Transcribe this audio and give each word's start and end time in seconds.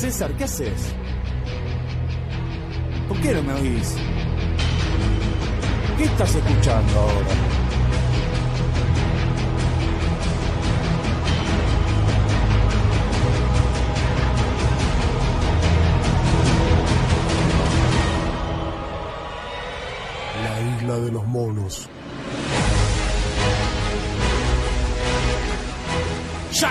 César, 0.00 0.32
¿qué 0.38 0.44
haces? 0.44 0.94
¿Por 3.06 3.20
qué 3.20 3.34
no 3.34 3.42
me 3.42 3.52
oís? 3.52 3.96
¿Qué 5.98 6.04
estás 6.04 6.34
escuchando 6.36 7.00
ahora? 7.00 7.49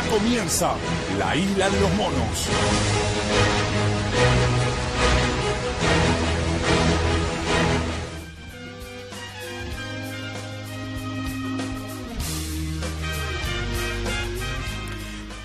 Comienza 0.10 0.74
la 1.18 1.36
isla 1.36 1.70
de 1.70 1.80
los 1.80 1.94
monos. 1.94 2.48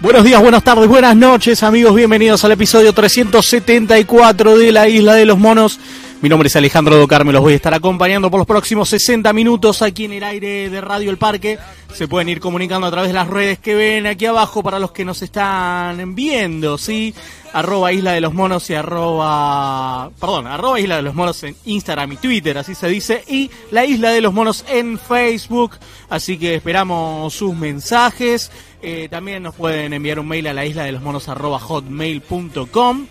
Buenos 0.00 0.24
días, 0.24 0.42
buenas 0.42 0.62
tardes, 0.62 0.86
buenas 0.86 1.16
noches 1.16 1.62
amigos, 1.62 1.94
bienvenidos 1.94 2.44
al 2.44 2.52
episodio 2.52 2.92
374 2.92 4.58
de 4.58 4.70
la 4.70 4.86
Isla 4.86 5.14
de 5.14 5.24
los 5.24 5.38
Monos. 5.38 5.80
Mi 6.20 6.28
nombre 6.30 6.46
es 6.46 6.56
Alejandro 6.56 6.96
Docar, 6.96 7.24
me 7.24 7.32
los 7.32 7.42
voy 7.42 7.52
a 7.52 7.56
estar 7.56 7.74
acompañando 7.74 8.30
por 8.30 8.38
los 8.38 8.46
próximos 8.46 8.88
60 8.88 9.30
minutos 9.34 9.82
aquí 9.82 10.06
en 10.06 10.12
el 10.14 10.24
aire 10.24 10.70
de 10.70 10.80
Radio 10.80 11.10
El 11.10 11.18
Parque. 11.18 11.58
Se 11.92 12.08
pueden 12.08 12.30
ir 12.30 12.40
comunicando 12.40 12.86
a 12.86 12.90
través 12.90 13.10
de 13.10 13.14
las 13.14 13.28
redes 13.28 13.58
que 13.58 13.74
ven 13.74 14.06
aquí 14.06 14.24
abajo 14.24 14.62
para 14.62 14.78
los 14.78 14.92
que 14.92 15.04
nos 15.04 15.20
están 15.20 16.14
viendo, 16.14 16.78
¿sí? 16.78 17.14
Arroba 17.52 17.92
Isla 17.92 18.12
de 18.12 18.22
los 18.22 18.32
Monos 18.32 18.68
y 18.70 18.74
arroba... 18.74 20.10
Perdón, 20.18 20.46
arroba 20.46 20.80
Isla 20.80 20.96
de 20.96 21.02
los 21.02 21.14
Monos 21.14 21.42
en 21.44 21.54
Instagram 21.66 22.12
y 22.12 22.16
Twitter, 22.16 22.56
así 22.56 22.74
se 22.74 22.88
dice. 22.88 23.22
Y 23.28 23.50
la 23.70 23.84
Isla 23.84 24.10
de 24.10 24.22
los 24.22 24.32
Monos 24.32 24.64
en 24.68 24.98
Facebook. 24.98 25.76
Así 26.08 26.38
que 26.38 26.54
esperamos 26.54 27.34
sus 27.34 27.54
mensajes. 27.54 28.50
Eh, 28.86 29.08
también 29.10 29.42
nos 29.42 29.54
pueden 29.54 29.92
enviar 29.92 30.18
un 30.18 30.28
mail 30.28 30.46
a 30.46 30.52
la 30.52 30.66
isla 30.66 30.84
de 30.84 30.92
los 30.92 31.00
monos 31.00 31.30
arroba 31.30 31.58
hotmail.com. 31.58 33.06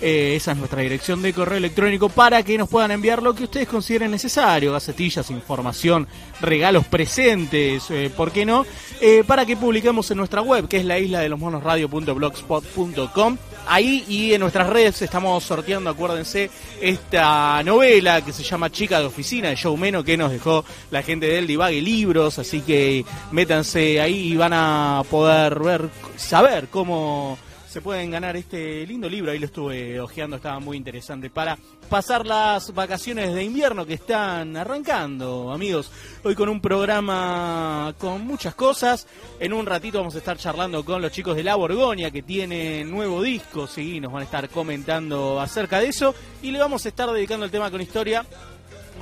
Eh, 0.00 0.36
esa 0.36 0.52
es 0.52 0.58
nuestra 0.58 0.82
dirección 0.82 1.22
de 1.22 1.32
correo 1.32 1.58
electrónico 1.58 2.08
para 2.08 2.42
que 2.42 2.58
nos 2.58 2.68
puedan 2.68 2.90
enviar 2.90 3.22
lo 3.22 3.34
que 3.34 3.44
ustedes 3.44 3.68
consideren 3.68 4.10
necesario, 4.10 4.72
gacetillas, 4.72 5.30
información, 5.30 6.06
regalos, 6.40 6.84
presentes, 6.86 7.90
eh, 7.90 8.10
¿por 8.14 8.32
qué 8.32 8.44
no? 8.44 8.66
Eh, 9.00 9.24
para 9.26 9.46
que 9.46 9.56
publiquemos 9.56 10.10
en 10.10 10.18
nuestra 10.18 10.42
web, 10.42 10.68
que 10.68 10.78
es 10.78 10.84
la 10.84 10.98
isla 10.98 11.20
de 11.20 11.28
los 11.28 11.38
monos 11.38 11.62
radio.blogspot.com. 11.62 13.38
Ahí 13.66 14.04
y 14.08 14.34
en 14.34 14.40
nuestras 14.40 14.68
redes 14.68 15.00
estamos 15.00 15.42
sorteando, 15.42 15.88
acuérdense, 15.88 16.50
esta 16.82 17.62
novela 17.62 18.22
que 18.22 18.32
se 18.32 18.42
llama 18.42 18.70
Chica 18.70 19.00
de 19.00 19.06
Oficina 19.06 19.48
de 19.48 19.56
Joe 19.56 19.76
Meno, 19.78 20.04
que 20.04 20.18
nos 20.18 20.30
dejó 20.30 20.64
la 20.90 21.02
gente 21.02 21.26
del 21.26 21.46
Divague 21.46 21.80
Libros, 21.80 22.38
así 22.38 22.60
que 22.60 23.06
métanse 23.30 24.02
ahí 24.02 24.32
y 24.32 24.36
van 24.36 24.52
a 24.52 25.02
poder 25.10 25.58
ver, 25.60 25.88
saber 26.16 26.68
cómo 26.68 27.38
se 27.74 27.80
pueden 27.80 28.12
ganar 28.12 28.36
este 28.36 28.86
lindo 28.86 29.08
libro, 29.08 29.32
ahí 29.32 29.40
lo 29.40 29.46
estuve 29.46 29.98
hojeando, 29.98 30.36
estaba 30.36 30.60
muy 30.60 30.76
interesante, 30.76 31.28
para 31.28 31.58
pasar 31.88 32.24
las 32.24 32.72
vacaciones 32.72 33.34
de 33.34 33.42
invierno 33.42 33.84
que 33.84 33.94
están 33.94 34.56
arrancando, 34.56 35.50
amigos. 35.50 35.90
Hoy 36.22 36.36
con 36.36 36.48
un 36.48 36.60
programa 36.60 37.92
con 37.98 38.24
muchas 38.24 38.54
cosas, 38.54 39.08
en 39.40 39.52
un 39.52 39.66
ratito 39.66 39.98
vamos 39.98 40.14
a 40.14 40.18
estar 40.18 40.36
charlando 40.36 40.84
con 40.84 41.02
los 41.02 41.10
chicos 41.10 41.34
de 41.34 41.42
La 41.42 41.56
Borgoña 41.56 42.12
que 42.12 42.22
tienen 42.22 42.88
nuevo 42.92 43.20
disco, 43.20 43.66
sí, 43.66 43.98
nos 43.98 44.12
van 44.12 44.22
a 44.22 44.26
estar 44.26 44.48
comentando 44.50 45.40
acerca 45.40 45.80
de 45.80 45.88
eso, 45.88 46.14
y 46.42 46.52
le 46.52 46.60
vamos 46.60 46.86
a 46.86 46.90
estar 46.90 47.10
dedicando 47.10 47.44
el 47.44 47.50
tema 47.50 47.72
con 47.72 47.80
historia 47.80 48.24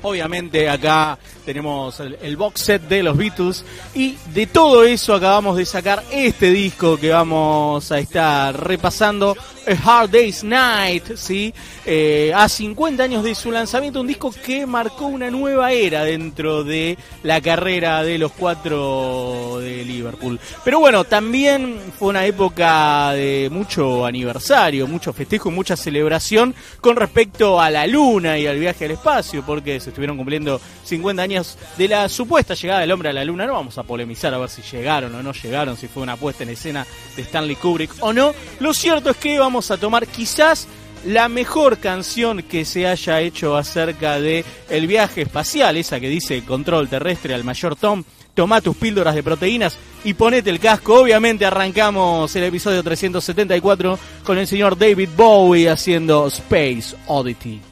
Obviamente 0.02 0.68
acá 0.68 1.18
tenemos 1.44 1.98
el, 2.00 2.18
el, 2.22 2.36
box 2.36 2.60
set 2.60 2.82
de 2.82 3.02
los 3.02 3.16
Beatles 3.16 3.64
y 3.94 4.16
de 4.34 4.46
todo 4.46 4.84
eso 4.84 5.14
acabamos 5.14 5.56
de 5.56 5.64
sacar 5.64 6.02
este 6.10 6.50
disco 6.50 6.96
que 6.96 7.10
vamos 7.10 7.90
a 7.92 7.98
estar 7.98 8.66
repasando, 8.66 9.36
Hard 9.84 10.10
Day's 10.10 10.42
Night, 10.42 11.16
¿sí? 11.16 11.54
Eh, 11.84 12.32
a 12.34 12.48
50 12.48 13.02
años 13.02 13.24
de 13.24 13.34
su 13.34 13.50
lanzamiento, 13.50 14.00
un 14.00 14.06
disco 14.06 14.32
que 14.44 14.66
marcó 14.66 15.06
una 15.06 15.30
nueva 15.30 15.72
era 15.72 16.04
dentro 16.04 16.64
de 16.64 16.98
la 17.22 17.40
carrera 17.40 18.02
de 18.02 18.18
los 18.18 18.32
cuatro 18.32 19.58
de 19.60 19.84
Liverpool. 19.84 20.38
Pero 20.64 20.80
bueno, 20.80 21.04
también 21.04 21.78
fue 21.98 22.08
una 22.08 22.26
época 22.26 23.12
de 23.12 23.48
mucho 23.50 24.04
aniversario, 24.04 24.86
mucho 24.86 25.12
festejo, 25.12 25.50
mucha 25.50 25.76
celebración 25.76 26.54
con 26.80 26.96
respecto 26.96 27.60
a 27.60 27.70
la 27.70 27.86
luna 27.86 28.38
y 28.38 28.46
al 28.46 28.58
viaje 28.58 28.84
al 28.86 28.92
espacio, 28.92 29.44
porque 29.44 29.78
se 29.80 29.90
estuvieron 29.90 30.16
cumpliendo 30.16 30.60
50 30.84 31.22
años 31.22 31.58
de 31.78 31.88
la 31.88 32.08
supuesta 32.08 32.54
llegada 32.54 32.80
del 32.80 32.92
hombre 32.92 33.10
a 33.10 33.12
la 33.12 33.24
luna. 33.24 33.46
No 33.46 33.54
vamos 33.54 33.78
a 33.78 33.82
polemizar 33.82 34.34
a 34.34 34.38
ver 34.38 34.48
si 34.48 34.62
llegaron 34.62 35.14
o 35.14 35.22
no 35.22 35.32
llegaron, 35.32 35.76
si 35.76 35.88
fue 35.88 36.02
una 36.02 36.16
puesta 36.16 36.42
en 36.42 36.50
escena 36.50 36.86
de 37.16 37.22
Stanley 37.22 37.56
Kubrick 37.56 37.92
o 38.00 38.12
no. 38.12 38.34
Lo 38.60 38.74
cierto 38.74 39.10
es 39.10 39.16
que 39.16 39.38
vamos 39.38 39.51
a 39.60 39.76
tomar 39.76 40.06
quizás 40.06 40.66
la 41.04 41.28
mejor 41.28 41.78
canción 41.78 42.42
que 42.42 42.64
se 42.64 42.86
haya 42.86 43.20
hecho 43.20 43.56
acerca 43.56 44.20
de 44.20 44.44
el 44.68 44.86
viaje 44.86 45.22
espacial, 45.22 45.76
esa 45.76 46.00
que 46.00 46.08
dice 46.08 46.44
control 46.44 46.88
terrestre 46.88 47.34
al 47.34 47.44
mayor 47.44 47.76
Tom. 47.76 48.04
Toma 48.34 48.62
tus 48.62 48.76
píldoras 48.76 49.14
de 49.14 49.22
proteínas 49.22 49.76
y 50.04 50.14
ponete 50.14 50.48
el 50.48 50.58
casco. 50.58 51.02
Obviamente 51.02 51.44
arrancamos 51.44 52.34
el 52.34 52.44
episodio 52.44 52.82
374 52.82 53.98
con 54.24 54.38
el 54.38 54.46
señor 54.46 54.78
David 54.78 55.10
Bowie 55.14 55.68
haciendo 55.68 56.26
Space 56.28 56.96
Oddity. 57.06 57.71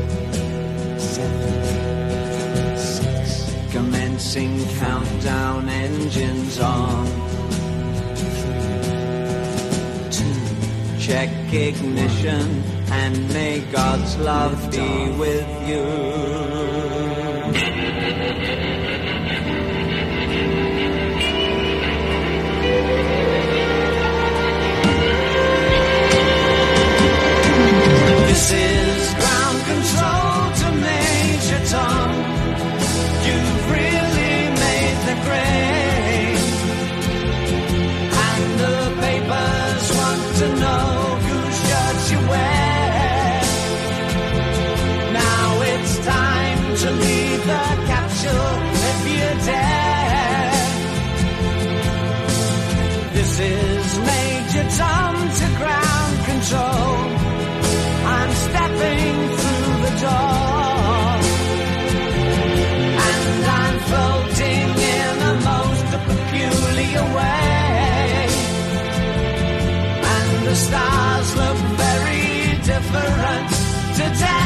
Commencing 4.21 4.77
countdown 4.77 5.67
engines 5.67 6.59
on. 6.59 7.07
Two, 10.11 10.99
check 10.99 11.29
ignition 11.51 12.63
and 12.91 13.33
may 13.33 13.61
God's 13.71 14.15
love 14.19 14.69
be 14.69 15.09
with 15.17 15.47
you. 15.67 15.83
This 28.27 28.51
is 28.51 29.13
ground 29.15 29.65
control 29.65 30.53
to 30.61 30.71
Major 30.79 31.65
Tom. 31.65 32.30
To 46.81 46.89
leave 46.89 47.45
the 47.45 47.63
capsule 47.91 48.53
if 48.89 48.99
you 49.13 49.27
dare. 49.45 50.51
This 53.13 53.39
is 53.39 53.99
Major 53.99 54.65
Tom 54.81 55.13
to 55.39 55.47
ground 55.61 56.15
control. 56.31 56.93
I'm 58.17 58.31
stepping 58.47 59.15
through 59.39 59.73
the 59.85 59.93
door. 60.05 61.05
And 63.09 63.45
I'm 63.61 63.77
floating 63.89 64.67
in 64.97 65.13
a 65.31 65.35
most 65.51 65.87
peculiar 66.09 67.05
way. 67.17 68.25
And 70.15 70.47
the 70.47 70.55
stars 70.55 71.29
look 71.41 71.57
very 71.85 72.57
different 72.71 73.49
today. 73.99 74.40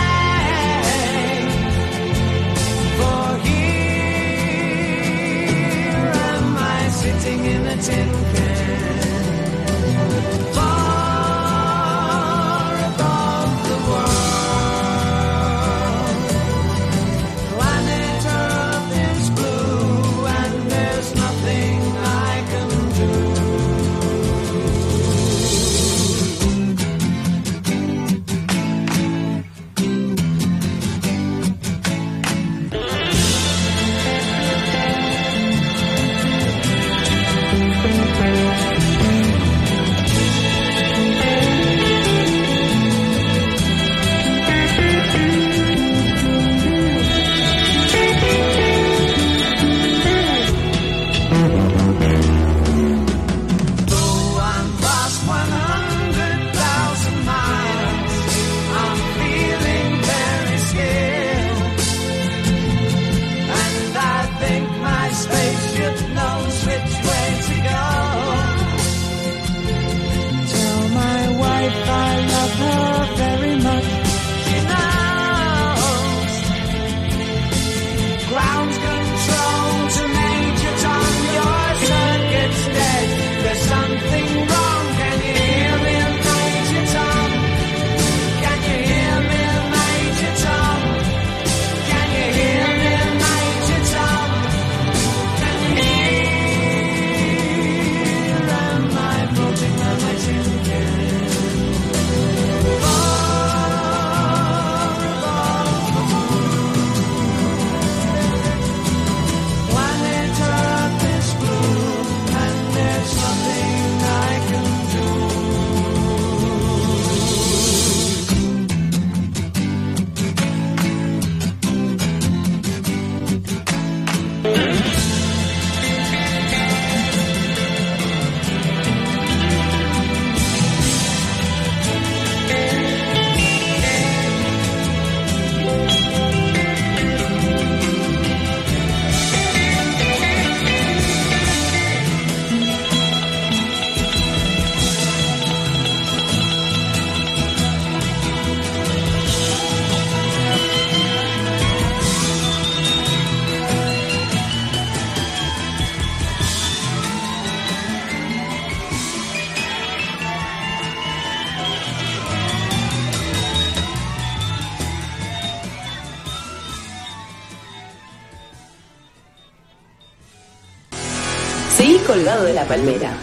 La 172.66 172.76
palmera. 172.76 173.14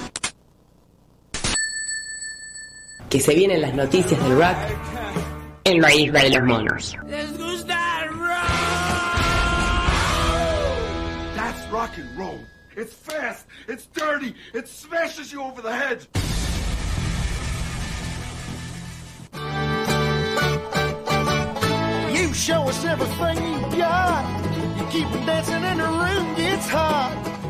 Que 3.09 3.21
se 3.21 3.35
vienen 3.35 3.61
las 3.61 3.75
noticias 3.75 4.23
del 4.23 4.39
rock 4.39 4.57
en 5.65 5.81
la 5.81 5.95
isla 5.95 6.23
de 6.23 6.31
los 6.31 6.43
monos. 6.43 6.97
That's 11.37 11.71
rock 11.71 11.99
and 11.99 12.19
roll. 12.19 12.41
It's 12.75 12.95
fast, 12.95 13.47
it's 13.69 13.87
dirty, 13.87 14.35
it 14.55 14.67
smashes 14.67 15.31
you 15.31 15.43
over 15.43 15.61
the 15.61 15.73
head. 15.73 16.07
You 22.15 22.33
show 22.33 22.63
us 22.63 22.85
everything 22.85 23.37
you 23.37 23.77
got. 23.77 24.25
You 24.79 24.87
keep 24.91 25.27
dancing 25.27 25.63
in 25.63 25.79
the 25.79 25.85
room 25.85 26.35
gets 26.35 26.69
hot. 26.71 27.42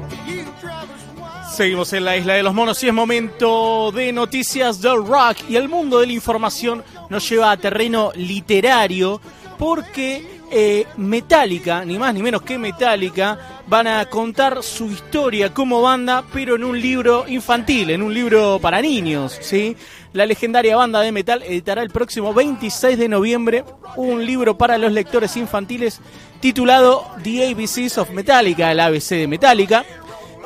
Seguimos 1.52 1.92
en 1.92 2.06
la 2.06 2.16
isla 2.16 2.32
de 2.32 2.42
los 2.42 2.54
monos 2.54 2.82
y 2.82 2.88
es 2.88 2.94
momento 2.94 3.92
de 3.92 4.10
noticias 4.10 4.80
del 4.80 5.04
rock 5.04 5.36
y 5.50 5.56
el 5.56 5.68
mundo 5.68 6.00
de 6.00 6.06
la 6.06 6.14
información 6.14 6.82
nos 7.10 7.28
lleva 7.28 7.50
a 7.50 7.58
terreno 7.58 8.10
literario 8.14 9.20
porque 9.58 10.40
eh, 10.50 10.86
Metallica, 10.96 11.84
ni 11.84 11.98
más 11.98 12.14
ni 12.14 12.22
menos 12.22 12.40
que 12.40 12.56
Metallica, 12.56 13.62
van 13.66 13.86
a 13.86 14.06
contar 14.06 14.62
su 14.62 14.86
historia 14.86 15.52
como 15.52 15.82
banda, 15.82 16.24
pero 16.32 16.56
en 16.56 16.64
un 16.64 16.80
libro 16.80 17.26
infantil, 17.28 17.90
en 17.90 18.00
un 18.00 18.14
libro 18.14 18.58
para 18.58 18.80
niños, 18.80 19.36
¿sí? 19.42 19.76
La 20.14 20.24
legendaria 20.26 20.76
banda 20.76 21.00
de 21.00 21.12
metal 21.12 21.42
editará 21.42 21.82
el 21.82 21.90
próximo 21.90 22.34
26 22.34 22.98
de 22.98 23.08
noviembre 23.08 23.64
un 23.96 24.24
libro 24.24 24.58
para 24.58 24.76
los 24.76 24.92
lectores 24.92 25.36
infantiles 25.36 26.00
titulado 26.40 27.06
The 27.22 27.50
ABCs 27.50 27.98
of 27.98 28.10
Metallica, 28.10 28.72
el 28.72 28.80
ABC 28.80 29.10
de 29.10 29.28
Metallica, 29.28 29.86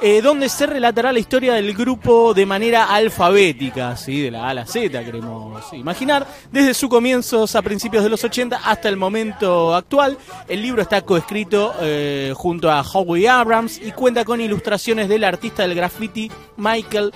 eh, 0.03 0.21
donde 0.21 0.49
se 0.49 0.67
relatará 0.67 1.13
la 1.13 1.19
historia 1.19 1.55
del 1.55 1.75
grupo 1.75 2.35
de 2.35 2.45
manera 2.47 2.85
alfabética, 2.85 3.97
¿sí? 3.97 4.21
de 4.21 4.31
la 4.31 4.47
A 4.47 4.51
a 4.51 4.55
la 4.55 4.67
Z, 4.67 5.05
queremos 5.05 5.73
imaginar, 5.73 6.27
desde 6.53 6.75
sus 6.75 6.89
comienzos 6.91 7.55
a 7.55 7.63
principios 7.63 8.05
de 8.05 8.11
los 8.11 8.23
80 8.23 8.61
hasta 8.65 8.89
el 8.89 8.97
momento 8.97 9.75
actual. 9.75 10.19
El 10.49 10.63
libro 10.63 10.83
está 10.83 11.03
coescrito 11.03 11.75
eh, 11.81 12.33
junto 12.37 12.71
a 12.71 12.83
Howie 12.83 13.29
Abrams 13.29 13.81
y 13.83 13.93
cuenta 13.93 14.25
con 14.25 14.41
ilustraciones 14.41 15.09
del 15.09 15.25
artista 15.25 15.63
del 15.63 15.75
graffiti 15.75 16.31
Michael 16.57 17.13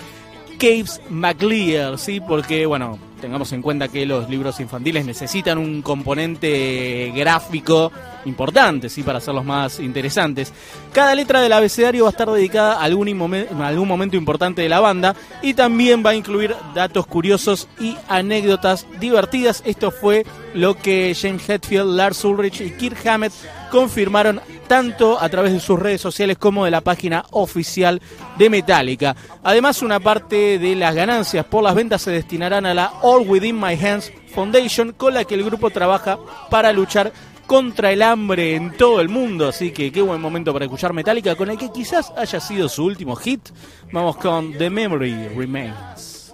Caves 0.58 1.00
McLear, 1.08 1.98
¿sí? 1.98 2.20
Porque, 2.20 2.66
bueno, 2.66 2.98
tengamos 3.20 3.52
en 3.52 3.62
cuenta 3.62 3.88
que 3.88 4.06
los 4.06 4.28
libros 4.28 4.58
infantiles 4.60 5.04
necesitan 5.04 5.58
un 5.58 5.82
componente 5.82 7.12
gráfico 7.14 7.92
importante, 8.24 8.88
¿sí? 8.88 9.02
Para 9.02 9.18
hacerlos 9.18 9.44
más 9.44 9.80
interesantes. 9.80 10.52
Cada 10.92 11.14
letra 11.14 11.40
del 11.40 11.52
abecedario 11.52 12.04
va 12.04 12.10
a 12.10 12.12
estar 12.12 12.30
dedicada 12.30 12.74
a 12.74 12.82
algún, 12.82 13.46
a 13.60 13.66
algún 13.66 13.88
momento 13.88 14.16
importante 14.16 14.62
de 14.62 14.68
la 14.68 14.80
banda 14.80 15.14
y 15.42 15.54
también 15.54 16.02
va 16.04 16.10
a 16.10 16.14
incluir 16.14 16.54
datos 16.74 17.06
curiosos 17.06 17.68
y 17.78 17.96
anécdotas 18.08 18.86
divertidas. 18.98 19.62
Esto 19.64 19.90
fue 19.90 20.26
lo 20.54 20.76
que 20.76 21.16
James 21.18 21.48
Hetfield, 21.48 21.94
Lars 21.94 22.24
Ulrich 22.24 22.60
y 22.60 22.70
Kirk 22.72 23.06
Hammett 23.06 23.32
confirmaron 23.70 24.40
tanto 24.66 25.20
a 25.20 25.28
través 25.28 25.52
de 25.52 25.60
sus 25.60 25.78
redes 25.78 26.00
sociales 26.00 26.38
como 26.38 26.64
de 26.64 26.70
la 26.70 26.80
página 26.80 27.24
oficial 27.30 28.00
de 28.38 28.50
Metallica. 28.50 29.16
Además, 29.42 29.82
una 29.82 30.00
parte 30.00 30.58
de 30.58 30.76
las 30.76 30.94
ganancias 30.94 31.44
por 31.44 31.62
las 31.62 31.74
ventas 31.74 32.02
se 32.02 32.10
destinarán 32.10 32.66
a 32.66 32.74
la 32.74 32.92
All 33.12 33.28
Within 33.28 33.58
My 33.58 33.74
Hands 33.74 34.12
Foundation, 34.32 34.92
con 34.92 35.14
la 35.14 35.24
que 35.24 35.34
el 35.34 35.42
grupo 35.42 35.70
trabaja 35.70 36.16
para 36.48 36.72
luchar 36.72 37.12
contra 37.44 37.90
el 37.90 38.02
hambre 38.02 38.54
en 38.54 38.76
todo 38.76 39.00
el 39.00 39.08
mundo. 39.08 39.48
Así 39.48 39.72
que 39.72 39.90
qué 39.90 40.00
buen 40.00 40.20
momento 40.20 40.52
para 40.52 40.66
escuchar 40.66 40.92
Metallica, 40.92 41.34
con 41.34 41.50
el 41.50 41.58
que 41.58 41.72
quizás 41.72 42.12
haya 42.16 42.38
sido 42.38 42.68
su 42.68 42.84
último 42.84 43.16
hit. 43.16 43.48
Vamos 43.90 44.16
con 44.16 44.52
The 44.56 44.70
Memory 44.70 45.30
Remains. 45.34 46.32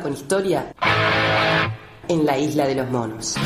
Con 0.00 0.12
historia 0.12 0.72
en 2.08 2.26
la 2.26 2.38
isla 2.38 2.66
de 2.66 2.74
los 2.74 2.90
monos. 2.90 3.36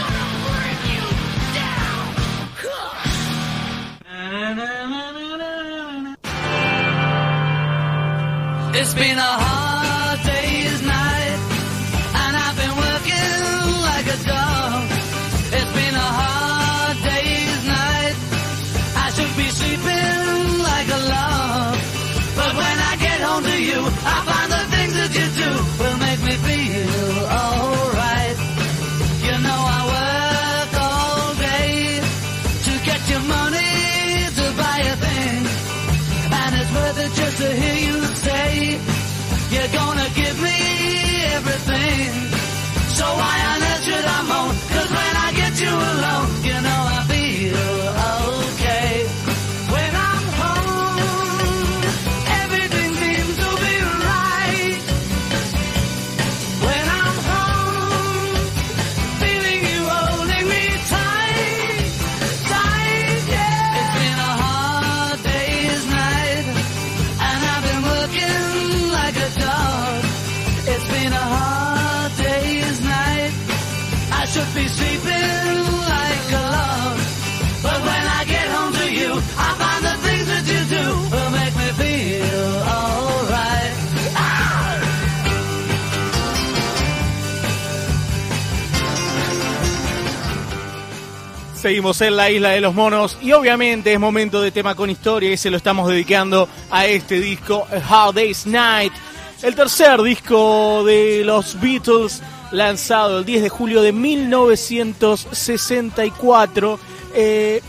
Seguimos 91.69 92.01
en 92.01 92.17
la 92.17 92.31
isla 92.31 92.53
de 92.53 92.63
los 92.63 92.75
monos 92.75 93.19
y 93.21 93.33
obviamente 93.33 93.93
es 93.93 94.01
momento 94.01 94.41
de 94.41 94.51
tema 94.51 94.75
con 94.75 94.89
historia 94.89 95.31
y 95.31 95.37
se 95.37 95.51
lo 95.51 95.59
estamos 95.59 95.87
dedicando 95.87 96.49
a 96.71 96.87
este 96.87 97.21
disco 97.21 97.67
A 97.71 98.07
Hard 98.07 98.15
Day's 98.15 98.47
Night, 98.47 98.95
el 99.43 99.55
tercer 99.55 100.01
disco 100.01 100.83
de 100.85 101.25
los 101.27 101.61
Beatles 101.61 102.23
lanzado 102.53 103.19
el 103.19 103.27
10 103.27 103.43
de 103.43 103.51
julio 103.51 103.83
de 103.83 103.93
1964. 103.93 106.81
Eh, 107.15 107.61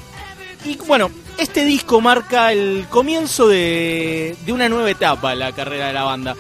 y 0.64 0.78
bueno, 0.88 1.12
este 1.38 1.66
disco 1.66 2.00
marca 2.00 2.54
el 2.54 2.86
comienzo 2.90 3.50
de, 3.50 4.38
de 4.46 4.54
una 4.54 4.70
nueva 4.70 4.90
etapa 4.90 5.34
en 5.34 5.40
la 5.40 5.52
carrera 5.52 5.88
de 5.88 5.94
la 5.94 6.04
banda. 6.04 6.38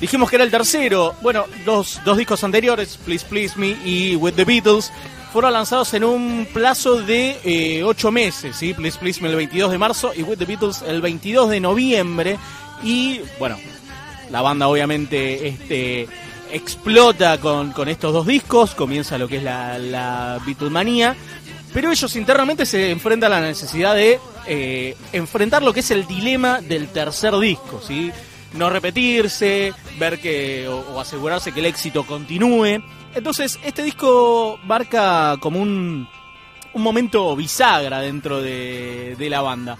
Dijimos 0.00 0.30
que 0.30 0.36
era 0.36 0.44
el 0.44 0.52
tercero. 0.52 1.16
Bueno, 1.22 1.46
los 1.66 2.00
dos 2.04 2.16
discos 2.16 2.44
anteriores, 2.44 3.00
Please 3.04 3.26
Please 3.28 3.58
Me 3.58 3.76
y 3.84 4.14
With 4.14 4.34
the 4.34 4.44
Beatles, 4.44 4.92
fueron 5.32 5.52
lanzados 5.52 5.94
en 5.94 6.04
un 6.04 6.46
plazo 6.52 7.02
de 7.02 7.38
eh, 7.44 7.82
ocho 7.84 8.10
meses. 8.10 8.56
¿sí? 8.56 8.74
Please 8.74 8.98
Please 8.98 9.20
Me 9.22 9.28
el 9.28 9.36
22 9.36 9.70
de 9.70 9.78
marzo 9.78 10.12
y 10.14 10.22
With 10.22 10.38
the 10.38 10.44
Beatles 10.44 10.82
el 10.82 11.00
22 11.00 11.50
de 11.50 11.60
noviembre. 11.60 12.38
Y 12.82 13.20
bueno, 13.38 13.56
la 14.30 14.42
banda 14.42 14.68
obviamente 14.68 15.48
este, 15.48 16.08
explota 16.52 17.38
con, 17.38 17.72
con 17.72 17.88
estos 17.88 18.12
dos 18.12 18.26
discos, 18.26 18.74
comienza 18.74 19.18
lo 19.18 19.28
que 19.28 19.38
es 19.38 19.42
la, 19.42 19.78
la 19.78 20.40
Beatlemanía. 20.44 21.16
Pero 21.72 21.92
ellos 21.92 22.16
internamente 22.16 22.66
se 22.66 22.90
enfrentan 22.90 23.32
a 23.32 23.40
la 23.40 23.46
necesidad 23.46 23.94
de 23.94 24.18
eh, 24.46 24.96
enfrentar 25.12 25.62
lo 25.62 25.72
que 25.72 25.80
es 25.80 25.90
el 25.92 26.06
dilema 26.06 26.60
del 26.60 26.88
tercer 26.88 27.36
disco, 27.38 27.80
¿sí? 27.86 28.10
No 28.54 28.68
repetirse, 28.68 29.72
ver 29.98 30.18
que 30.20 30.66
o 30.68 30.98
asegurarse 30.98 31.52
que 31.52 31.60
el 31.60 31.66
éxito 31.66 32.04
continúe. 32.04 32.82
Entonces, 33.14 33.58
este 33.64 33.82
disco 33.82 34.58
marca 34.64 35.36
como 35.40 35.60
un, 35.60 36.08
un 36.74 36.82
momento 36.82 37.34
bisagra 37.36 38.00
dentro 38.00 38.40
de, 38.40 39.16
de 39.18 39.30
la 39.30 39.40
banda. 39.40 39.76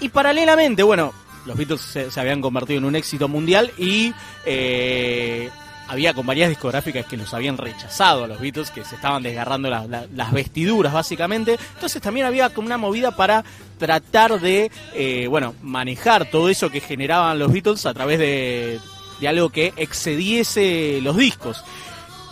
Y 0.00 0.08
paralelamente, 0.10 0.82
bueno, 0.82 1.12
los 1.46 1.56
Beatles 1.56 1.80
se, 1.80 2.20
habían 2.20 2.40
convertido 2.40 2.78
en 2.78 2.84
un 2.84 2.96
éxito 2.96 3.28
mundial 3.28 3.70
y 3.78 4.12
eh, 4.44 5.48
había 5.88 6.12
compañías 6.12 6.48
discográficas 6.50 7.06
que 7.06 7.16
los 7.16 7.32
habían 7.32 7.56
rechazado 7.56 8.24
a 8.24 8.26
los 8.26 8.40
Beatles, 8.40 8.70
que 8.70 8.84
se 8.84 8.96
estaban 8.96 9.22
desgarrando 9.22 9.70
las, 9.70 9.88
las- 9.88 10.10
las 10.10 10.32
vestiduras 10.32 10.92
básicamente. 10.92 11.56
Entonces 11.74 12.02
también 12.02 12.26
había 12.26 12.50
como 12.50 12.66
una 12.66 12.76
movida 12.76 13.12
para 13.16 13.42
tratar 13.78 14.38
de, 14.40 14.70
eh, 14.94 15.26
bueno, 15.30 15.54
manejar 15.62 16.28
todo 16.30 16.48
eso 16.50 16.68
que 16.70 16.80
generaban 16.80 17.38
los 17.38 17.50
Beatles 17.52 17.86
a 17.86 17.94
través 17.94 18.18
de, 18.18 18.80
de 19.20 19.28
algo 19.28 19.48
que 19.48 19.72
excediese 19.76 20.98
los 21.02 21.16
discos. 21.16 21.64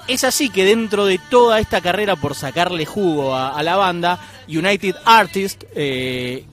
Es 0.06 0.22
así 0.22 0.50
que 0.50 0.64
dentro 0.64 1.06
de 1.06 1.18
toda 1.30 1.58
esta 1.60 1.80
carrera 1.80 2.16
por 2.16 2.34
sacarle 2.34 2.84
jugo 2.84 3.34
a, 3.34 3.62
la 3.62 3.76
banda, 3.76 4.18
United 4.46 4.96
Artists 5.04 5.66
eh, 5.74 6.44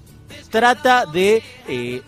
trata 0.49 1.05
de 1.05 1.43
eh, 1.67 2.01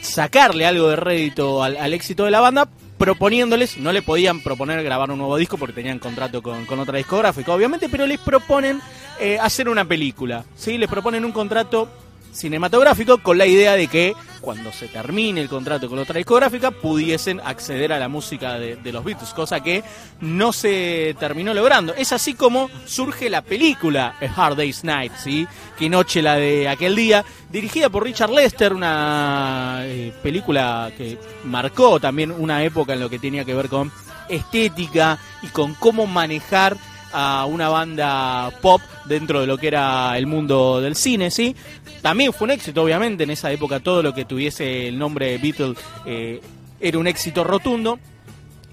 sacarle 0.00 0.66
algo 0.66 0.88
de 0.88 0.96
rédito 0.96 1.62
al, 1.62 1.76
al 1.76 1.94
éxito 1.94 2.24
de 2.24 2.32
la 2.32 2.40
banda, 2.40 2.68
proponiéndoles, 2.98 3.78
no 3.78 3.92
le 3.92 4.02
podían 4.02 4.40
proponer 4.40 4.82
grabar 4.82 5.10
un 5.10 5.18
nuevo 5.18 5.36
disco 5.36 5.56
porque 5.56 5.74
tenían 5.74 6.00
contrato 6.00 6.42
con, 6.42 6.66
con 6.66 6.80
otra 6.80 6.98
discográfica, 6.98 7.52
obviamente, 7.54 7.88
pero 7.88 8.06
les 8.06 8.18
proponen 8.18 8.80
eh, 9.20 9.38
hacer 9.40 9.68
una 9.68 9.84
película, 9.84 10.44
¿sí? 10.56 10.76
Les 10.78 10.90
proponen 10.90 11.24
un 11.24 11.32
contrato 11.32 11.88
cinematográfico 12.32 13.18
con 13.18 13.38
la 13.38 13.46
idea 13.46 13.74
de 13.74 13.86
que 13.88 14.14
cuando 14.40 14.72
se 14.72 14.88
termine 14.88 15.40
el 15.40 15.48
contrato 15.48 15.88
con 15.88 15.98
otra 15.98 16.16
discográfica 16.16 16.70
pudiesen 16.70 17.40
acceder 17.40 17.92
a 17.92 17.98
la 17.98 18.08
música 18.08 18.58
de, 18.58 18.92
los 18.92 19.04
Beatles, 19.04 19.30
cosa 19.34 19.60
que 19.60 19.82
no 20.20 20.52
se 20.52 21.16
terminó 21.18 21.52
logrando. 21.52 21.94
Es 21.94 22.12
así 22.12 22.34
como 22.34 22.70
surge 22.86 23.28
la 23.28 23.42
película 23.42 24.14
Hard 24.36 24.56
Day's 24.56 24.84
Night, 24.84 25.12
¿sí? 25.22 25.46
Que 25.78 25.88
noche 25.88 26.22
la 26.22 26.36
de 26.36 26.68
aquel 26.68 26.96
día, 26.96 27.24
dirigida 27.50 27.88
por 27.90 28.04
Richard 28.04 28.30
Lester, 28.30 28.72
una 28.72 29.80
eh, 29.82 30.12
película 30.22 30.90
que 30.96 31.18
marcó 31.44 32.00
también 32.00 32.30
una 32.30 32.62
época 32.64 32.94
en 32.94 33.00
lo 33.00 33.10
que 33.10 33.18
tenía 33.18 33.44
que 33.44 33.54
ver 33.54 33.68
con 33.68 33.92
estética 34.28 35.18
y 35.42 35.48
con 35.48 35.74
cómo 35.74 36.06
manejar 36.06 36.76
a 37.12 37.46
una 37.46 37.68
banda 37.68 38.50
pop 38.60 38.80
dentro 39.06 39.40
de 39.40 39.46
lo 39.46 39.58
que 39.58 39.68
era 39.68 40.16
el 40.18 40.26
mundo 40.26 40.80
del 40.80 40.94
cine, 40.94 41.30
¿sí? 41.30 41.54
También 42.02 42.32
fue 42.32 42.46
un 42.46 42.52
éxito, 42.52 42.82
obviamente, 42.82 43.24
en 43.24 43.30
esa 43.30 43.50
época 43.50 43.80
todo 43.80 44.02
lo 44.02 44.14
que 44.14 44.24
tuviese 44.24 44.88
el 44.88 44.98
nombre 44.98 45.38
Beatles 45.38 45.78
eh, 46.06 46.40
era 46.80 46.98
un 46.98 47.06
éxito 47.06 47.44
rotundo. 47.44 47.98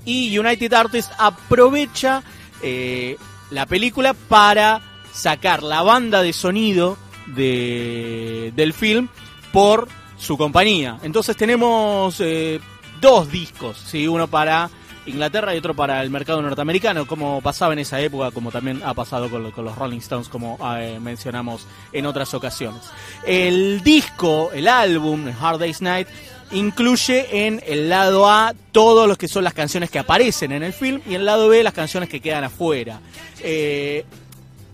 Y 0.06 0.38
United 0.38 0.72
Artists 0.74 1.12
aprovecha 1.18 2.22
eh, 2.62 3.18
la 3.50 3.66
película 3.66 4.14
para 4.14 4.82
sacar 5.12 5.64
la 5.64 5.82
banda 5.82 6.22
de 6.22 6.34
sonido 6.34 6.98
de, 7.28 8.54
del 8.56 8.74
film 8.74 9.08
por 9.52 9.88
su 10.18 10.38
compañía. 10.38 11.00
Entonces 11.02 11.36
tenemos 11.36 12.20
eh, 12.20 12.60
dos 13.02 13.32
discos, 13.32 13.78
¿sí? 13.78 14.08
uno 14.08 14.28
para 14.28 14.70
Inglaterra 15.06 15.54
y 15.54 15.58
otro 15.58 15.76
para 15.76 16.02
el 16.02 16.10
mercado 16.10 16.42
norteamericano, 16.42 17.06
como 17.06 17.42
pasaba 17.42 17.74
en 17.74 17.80
esa 17.80 18.00
época, 18.02 18.32
como 18.32 18.52
también 18.52 18.82
ha 18.84 18.94
pasado 18.94 19.30
con, 19.30 19.52
con 19.52 19.66
los 19.66 19.78
Rolling 19.78 20.00
Stones, 20.00 20.30
como 20.30 20.58
eh, 20.78 21.00
mencionamos 21.00 21.68
en 21.92 22.06
otras 22.06 22.34
ocasiones. 22.34 22.82
El 23.26 23.82
disco, 23.84 24.52
el 24.54 24.68
álbum, 24.68 25.28
Hard 25.40 25.60
Day's 25.60 25.82
Night, 25.82 26.08
incluye 26.52 27.46
en 27.46 27.62
el 27.66 27.90
lado 27.90 28.30
A 28.30 28.54
todos 28.72 29.08
los 29.08 29.18
que 29.18 29.28
son 29.28 29.44
las 29.44 29.54
canciones 29.54 29.90
que 29.90 30.00
aparecen 30.00 30.52
en 30.52 30.64
el 30.64 30.74
film 30.74 31.02
y 31.06 31.16
en 31.16 31.22
el 31.22 31.26
lado 31.26 31.50
B 31.50 31.64
las 31.64 31.74
canciones 31.74 32.10
que 32.10 32.20
quedan 32.20 32.44
afuera. 32.44 33.00
Eh, 33.42 34.06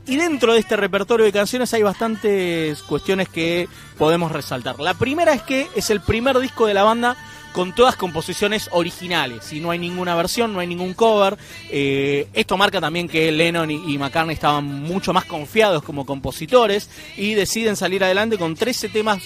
y 0.08 0.17
dentro 0.17 0.54
de 0.54 0.60
este 0.60 0.76
repertorio 0.76 1.26
de 1.26 1.32
canciones 1.32 1.74
hay 1.74 1.84
bastantes 1.84 2.82
cuestiones 2.84 3.30
que 3.30 3.67
podemos 3.98 4.32
resaltar. 4.32 4.80
La 4.80 4.94
primera 4.96 5.34
es 5.34 5.41
que 5.44 5.67
es 5.76 5.89
el 5.89 6.02
primer 6.02 6.39
disco 6.39 6.65
de 6.65 6.74
la 6.74 6.84
banda 6.84 7.15
con 7.54 7.74
todas 7.74 7.96
composiciones 7.96 8.70
originales 8.72 9.52
y 9.54 9.60
no 9.60 9.72
hay 9.72 9.80
ninguna 9.80 10.16
versión, 10.16 10.54
no 10.54 10.60
hay 10.60 10.68
ningún 10.68 10.94
cover. 10.94 11.38
Eh, 11.70 12.28
esto 12.34 12.58
marca 12.58 12.80
también 12.80 13.08
que 13.08 13.32
Lennon 13.32 13.70
y, 13.72 13.94
y 13.94 13.98
McCartney 13.98 14.34
estaban 14.34 14.66
mucho 14.66 15.14
más 15.14 15.26
confiados 15.26 15.84
como 15.84 16.06
compositores 16.06 16.90
y 17.18 17.34
deciden 17.34 17.76
salir 17.76 18.04
adelante 18.04 18.38
con 18.38 18.56
13 18.56 18.90
temas 18.90 19.22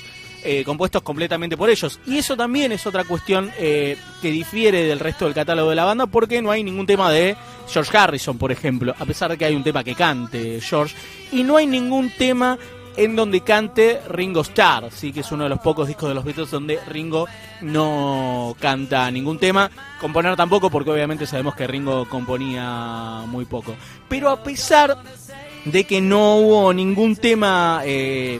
eh, 0.47 0.63
compuestos 0.63 1.01
completamente 1.01 1.57
por 1.57 1.71
ellos. 1.71 1.99
Y 2.05 2.19
eso 2.19 2.37
también 2.37 2.71
es 2.71 2.85
otra 2.85 3.03
cuestión 3.03 3.51
eh, 3.57 3.97
que 4.21 4.29
difiere 4.29 4.83
del 4.83 4.99
resto 4.99 5.25
del 5.25 5.33
catálogo 5.33 5.71
de 5.71 5.75
la 5.75 5.85
banda 5.85 6.05
porque 6.05 6.39
no 6.39 6.51
hay 6.51 6.63
ningún 6.63 6.85
tema 6.85 7.11
de 7.11 7.35
George 7.67 7.97
Harrison, 7.97 8.37
por 8.37 8.51
ejemplo, 8.51 8.93
a 8.99 9.05
pesar 9.05 9.31
de 9.31 9.39
que 9.39 9.45
hay 9.45 9.55
un 9.55 9.63
tema 9.63 9.83
que 9.83 9.95
cante 9.95 10.61
George. 10.61 10.95
Y 11.31 11.41
no 11.41 11.57
hay 11.57 11.65
ningún 11.65 12.11
tema 12.11 12.59
en 12.97 13.15
donde 13.15 13.41
cante 13.41 14.01
Ringo 14.09 14.41
Starr, 14.41 14.91
sí 14.91 15.11
que 15.11 15.21
es 15.21 15.31
uno 15.31 15.43
de 15.43 15.49
los 15.49 15.59
pocos 15.59 15.87
discos 15.87 16.09
de 16.09 16.15
los 16.15 16.23
Beatles 16.23 16.51
donde 16.51 16.79
Ringo 16.87 17.27
no 17.61 18.55
canta 18.59 19.09
ningún 19.11 19.39
tema, 19.39 19.69
componer 19.99 20.35
tampoco 20.35 20.69
porque 20.69 20.91
obviamente 20.91 21.25
sabemos 21.25 21.55
que 21.55 21.67
Ringo 21.67 22.07
componía 22.07 23.23
muy 23.27 23.45
poco. 23.45 23.75
Pero 24.07 24.29
a 24.29 24.43
pesar 24.43 24.97
de 25.65 25.83
que 25.83 26.01
no 26.01 26.35
hubo 26.35 26.73
ningún 26.73 27.15
tema 27.15 27.81
eh, 27.83 28.39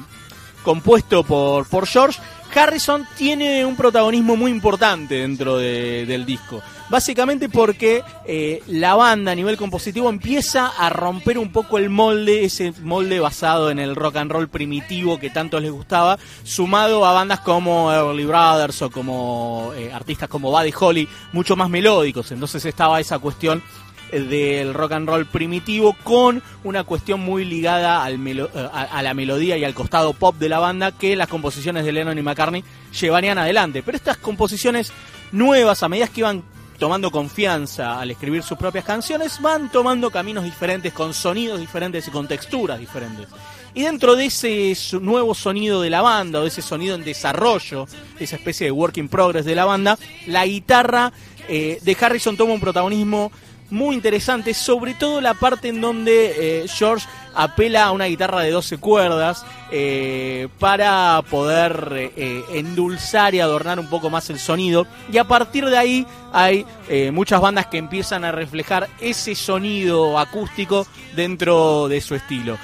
compuesto 0.63 1.23
por, 1.23 1.67
por 1.67 1.87
George, 1.87 2.19
Harrison 2.55 3.05
tiene 3.17 3.65
un 3.65 3.75
protagonismo 3.75 4.35
muy 4.35 4.49
importante 4.51 5.15
dentro 5.15 5.57
de- 5.57 6.05
del 6.05 6.25
disco. 6.25 6.61
Básicamente 6.87 7.49
porque 7.49 8.03
eh, 8.27 8.61
la 8.67 8.93
banda 8.93 9.31
a 9.31 9.35
nivel 9.35 9.57
compositivo 9.57 10.07
empieza 10.07 10.67
a 10.67 10.89
romper 10.89 11.39
un 11.39 11.51
poco 11.51 11.79
el 11.79 11.89
molde, 11.89 12.45
ese 12.45 12.73
molde 12.83 13.19
basado 13.19 13.71
en 13.71 13.79
el 13.79 13.95
rock 13.95 14.17
and 14.17 14.31
roll 14.31 14.47
primitivo 14.49 15.19
que 15.19 15.31
tanto 15.31 15.59
les 15.59 15.71
gustaba, 15.71 16.19
sumado 16.43 17.03
a 17.05 17.11
bandas 17.11 17.39
como 17.39 17.91
Everly 17.91 18.25
Brothers 18.25 18.83
o 18.83 18.91
como 18.91 19.71
eh, 19.75 19.91
artistas 19.91 20.29
como 20.29 20.51
Buddy 20.51 20.73
Holly, 20.79 21.09
mucho 21.33 21.55
más 21.55 21.69
melódicos. 21.71 22.31
Entonces 22.31 22.63
estaba 22.65 22.99
esa 22.99 23.17
cuestión 23.17 23.63
del 24.11 24.73
rock 24.73 24.93
and 24.93 25.07
roll 25.07 25.25
primitivo 25.25 25.95
con 26.03 26.41
una 26.63 26.83
cuestión 26.83 27.19
muy 27.19 27.45
ligada 27.45 28.03
al 28.03 28.17
melo- 28.17 28.49
eh, 28.53 28.69
a, 28.71 28.83
a 28.83 29.01
la 29.01 29.13
melodía 29.13 29.57
y 29.57 29.63
al 29.63 29.73
costado 29.73 30.13
pop 30.13 30.35
de 30.37 30.49
la 30.49 30.59
banda 30.59 30.91
que 30.91 31.15
las 31.15 31.27
composiciones 31.27 31.85
de 31.85 31.91
Lennon 31.91 32.17
y 32.17 32.21
McCartney 32.21 32.63
llevarían 32.99 33.37
adelante. 33.37 33.83
Pero 33.83 33.97
estas 33.97 34.17
composiciones 34.17 34.91
nuevas, 35.31 35.83
a 35.83 35.89
medida 35.89 36.07
que 36.07 36.21
iban 36.21 36.43
tomando 36.77 37.09
confianza 37.09 37.99
al 37.99 38.11
escribir 38.11 38.43
sus 38.43 38.57
propias 38.57 38.85
canciones, 38.85 39.41
van 39.41 39.71
tomando 39.71 40.11
caminos 40.11 40.43
diferentes, 40.43 40.91
con 40.93 41.13
sonidos 41.13 41.59
diferentes 41.59 42.07
y 42.07 42.11
con 42.11 42.27
texturas 42.27 42.79
diferentes. 42.79 43.27
Y 43.73 43.83
dentro 43.83 44.15
de 44.15 44.25
ese 44.25 44.73
nuevo 45.01 45.35
sonido 45.35 45.81
de 45.81 45.89
la 45.89 46.01
banda, 46.01 46.39
o 46.39 46.43
de 46.43 46.47
ese 46.47 46.61
sonido 46.61 46.95
en 46.95 47.03
desarrollo, 47.03 47.87
esa 48.19 48.35
especie 48.37 48.65
de 48.67 48.71
work 48.71 48.97
in 48.97 49.09
progress 49.09 49.45
de 49.45 49.55
la 49.55 49.65
banda, 49.65 49.97
la 50.27 50.45
guitarra 50.45 51.11
eh, 51.47 51.79
de 51.81 51.97
Harrison 51.99 52.37
toma 52.37 52.53
un 52.53 52.61
protagonismo 52.61 53.31
muy 53.69 53.95
interesante, 53.95 54.53
sobre 54.53 54.93
todo 54.93 55.21
la 55.21 55.33
parte 55.33 55.69
en 55.69 55.81
donde 55.81 56.63
eh, 56.63 56.67
George 56.67 57.07
apela 57.33 57.85
a 57.85 57.91
una 57.91 58.05
guitarra 58.05 58.41
de 58.41 58.51
12 58.51 58.77
cuerdas 58.77 59.45
eh, 59.71 60.47
para 60.59 61.21
poder 61.29 62.11
eh, 62.15 62.43
endulzar 62.53 63.35
y 63.35 63.39
adornar 63.39 63.79
un 63.79 63.87
poco 63.89 64.09
más 64.09 64.29
el 64.29 64.39
sonido. 64.39 64.87
Y 65.11 65.17
a 65.17 65.25
partir 65.25 65.65
de 65.65 65.77
ahí 65.77 66.07
hay 66.31 66.65
muchas 67.11 67.41
bandas 67.41 67.67
que 67.67 67.77
empiezan 67.77 68.23
a 68.23 68.31
reflejar 68.31 68.87
ese 68.99 69.35
sonido 69.35 70.19
acústico 70.19 70.85
dentro 71.15 71.87
de 71.87 72.01
su 72.01 72.15
estilo. 72.15 72.57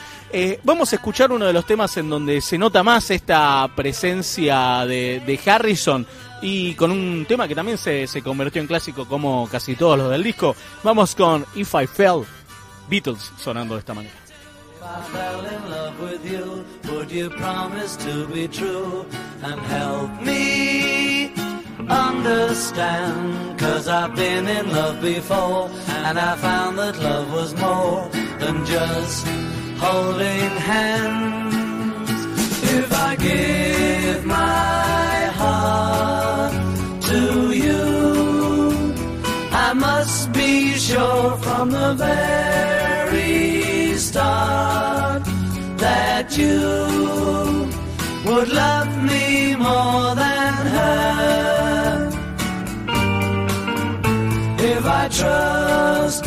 Vamos 0.63 0.93
a 0.93 0.95
escuchar 0.95 1.31
uno 1.31 1.45
de 1.45 1.53
los 1.53 1.65
temas 1.65 1.97
en 1.97 2.09
donde 2.09 2.39
se 2.39 2.57
nota 2.57 2.83
más 2.83 3.11
esta 3.11 3.69
presencia 3.75 4.85
de, 4.85 5.21
de 5.25 5.39
Harrison 5.45 6.05
y 6.41 6.73
con 6.75 6.91
un 6.91 7.25
tema 7.27 7.47
que 7.47 7.55
también 7.55 7.77
se, 7.77 8.07
se 8.07 8.21
convirtió 8.21 8.61
en 8.61 8.67
clásico 8.67 9.07
como 9.07 9.47
casi 9.49 9.75
todos 9.75 9.97
los 9.97 10.09
del 10.09 10.23
disco. 10.23 10.55
Vamos 10.83 11.15
con 11.15 11.45
If 11.55 11.73
I 11.75 11.87
Fell, 11.87 12.23
Beatles 12.89 13.31
sonando 13.37 13.75
de 13.75 13.79
esta 13.79 13.93
manera. 13.93 14.15
I 14.83 15.01
fell 15.11 15.45
in 15.45 15.69
love 15.69 16.01
with 16.01 16.25
you, 16.25 16.65
would 16.91 17.11
you 17.11 17.29
promise 17.29 17.95
to 17.97 18.25
be 18.27 18.47
true 18.47 19.05
and 19.43 19.61
help 19.61 20.21
me 20.23 21.31
understand? 21.87 23.59
Cause 23.59 23.87
I've 23.87 24.15
been 24.15 24.47
in 24.47 24.71
love 24.71 24.99
before 25.01 25.69
and 25.87 26.17
I 26.17 26.35
found 26.37 26.79
that 26.79 26.97
love 26.97 27.31
was 27.31 27.53
more 27.57 28.09
than 28.39 28.65
just 28.65 29.27
holding 29.77 30.49
hands. 30.57 31.60
If 32.73 32.93
I 32.93 33.15
give 33.17 34.25
my 34.25 35.25
heart 35.41 36.53
to 37.09 37.21
you, 37.65 37.83
I 39.51 39.73
must 39.73 40.31
be 40.31 40.73
sure 40.73 41.35
from 41.37 41.71
the 41.71 41.93
very 41.95 43.95
start 43.97 45.23
that 45.85 46.37
you 46.37 47.67
would 48.25 48.49
love 48.49 49.03
me 49.03 49.55
more 49.55 50.15
than 50.15 50.53
her. 50.75 52.09
If 54.73 54.85
I 54.85 55.07
trust 55.09 56.25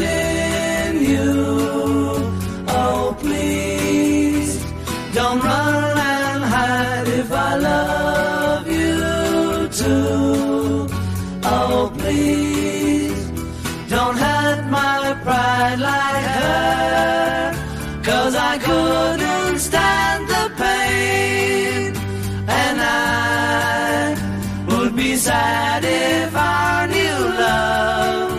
sad 25.24 25.82
if 25.84 26.36
our 26.36 26.86
new 26.86 27.18
love 27.44 28.32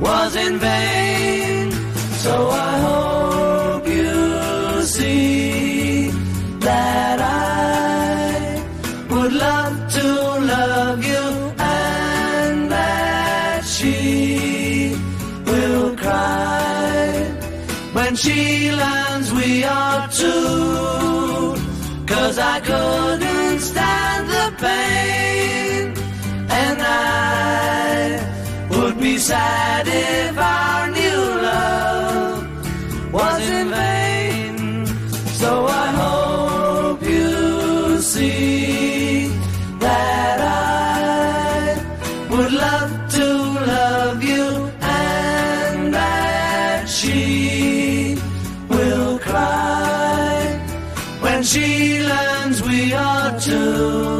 was 0.00 0.34
in 0.44 0.58
vain. 0.58 1.70
So 2.24 2.34
I 2.70 2.72
hope 2.88 3.86
you 3.86 4.82
see 4.82 6.10
that 6.68 7.18
I 7.20 8.60
would 9.12 9.32
love 9.46 9.76
to 9.96 10.06
love 10.54 11.00
you 11.12 11.26
and 11.58 12.56
that 12.76 13.60
she 13.74 14.96
will 15.50 15.96
cry 15.96 17.06
when 17.92 18.16
she 18.16 18.72
learns 18.82 19.26
we 19.40 19.50
are 19.62 20.08
two. 20.08 21.54
Cause 22.12 22.38
I 22.38 22.58
couldn't 22.68 23.07
sad 29.28 29.86
if 29.86 30.38
our 30.38 30.90
new 31.00 31.22
love 31.48 33.12
was 33.12 33.42
in 33.58 33.66
vain. 33.68 34.86
So 35.40 35.50
I 35.66 35.86
hope 36.02 37.02
you 37.02 38.00
see 38.00 39.28
that 39.86 40.38
I 40.40 41.76
would 42.30 42.52
love 42.66 42.92
to 43.16 43.26
love 43.74 44.18
you 44.32 44.46
and 44.80 45.92
that 45.92 46.88
she 46.88 48.16
will 48.70 49.18
cry 49.18 50.40
when 51.20 51.42
she 51.42 51.66
learns 52.02 52.62
we 52.62 52.94
are 52.94 53.38
two. 53.40 54.17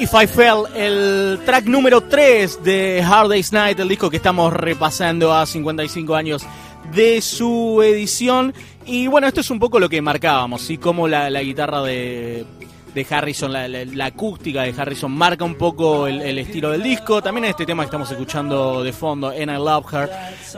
If 0.00 0.14
I 0.14 0.28
Fell, 0.28 0.64
el 0.76 1.40
track 1.44 1.64
número 1.64 2.00
3 2.00 2.62
de 2.62 3.02
Hard 3.02 3.30
Day's 3.30 3.52
Night, 3.52 3.80
el 3.80 3.88
disco 3.88 4.08
que 4.08 4.18
estamos 4.18 4.52
repasando 4.52 5.34
a 5.34 5.44
55 5.44 6.14
años 6.14 6.46
de 6.94 7.20
su 7.20 7.82
edición. 7.82 8.54
Y 8.86 9.08
bueno, 9.08 9.26
esto 9.26 9.40
es 9.40 9.50
un 9.50 9.58
poco 9.58 9.80
lo 9.80 9.88
que 9.88 10.00
marcábamos, 10.00 10.70
y 10.70 10.78
cómo 10.78 11.08
la, 11.08 11.30
la 11.30 11.42
guitarra 11.42 11.82
de, 11.82 12.46
de 12.94 13.06
Harrison, 13.08 13.52
la, 13.52 13.68
la- 13.68 14.04
acústica 14.06 14.62
de 14.62 14.74
Harrison 14.76 15.12
marca 15.12 15.44
un 15.44 15.54
poco 15.56 16.06
el, 16.06 16.20
el 16.22 16.38
estilo 16.38 16.70
del 16.70 16.82
disco. 16.82 17.22
También 17.22 17.44
este 17.44 17.64
tema 17.66 17.82
que 17.82 17.86
estamos 17.86 18.10
escuchando 18.10 18.82
de 18.82 18.92
fondo, 18.92 19.28
And 19.28 19.50
I 19.50 19.56
Love 19.56 19.92
Her. 19.92 20.10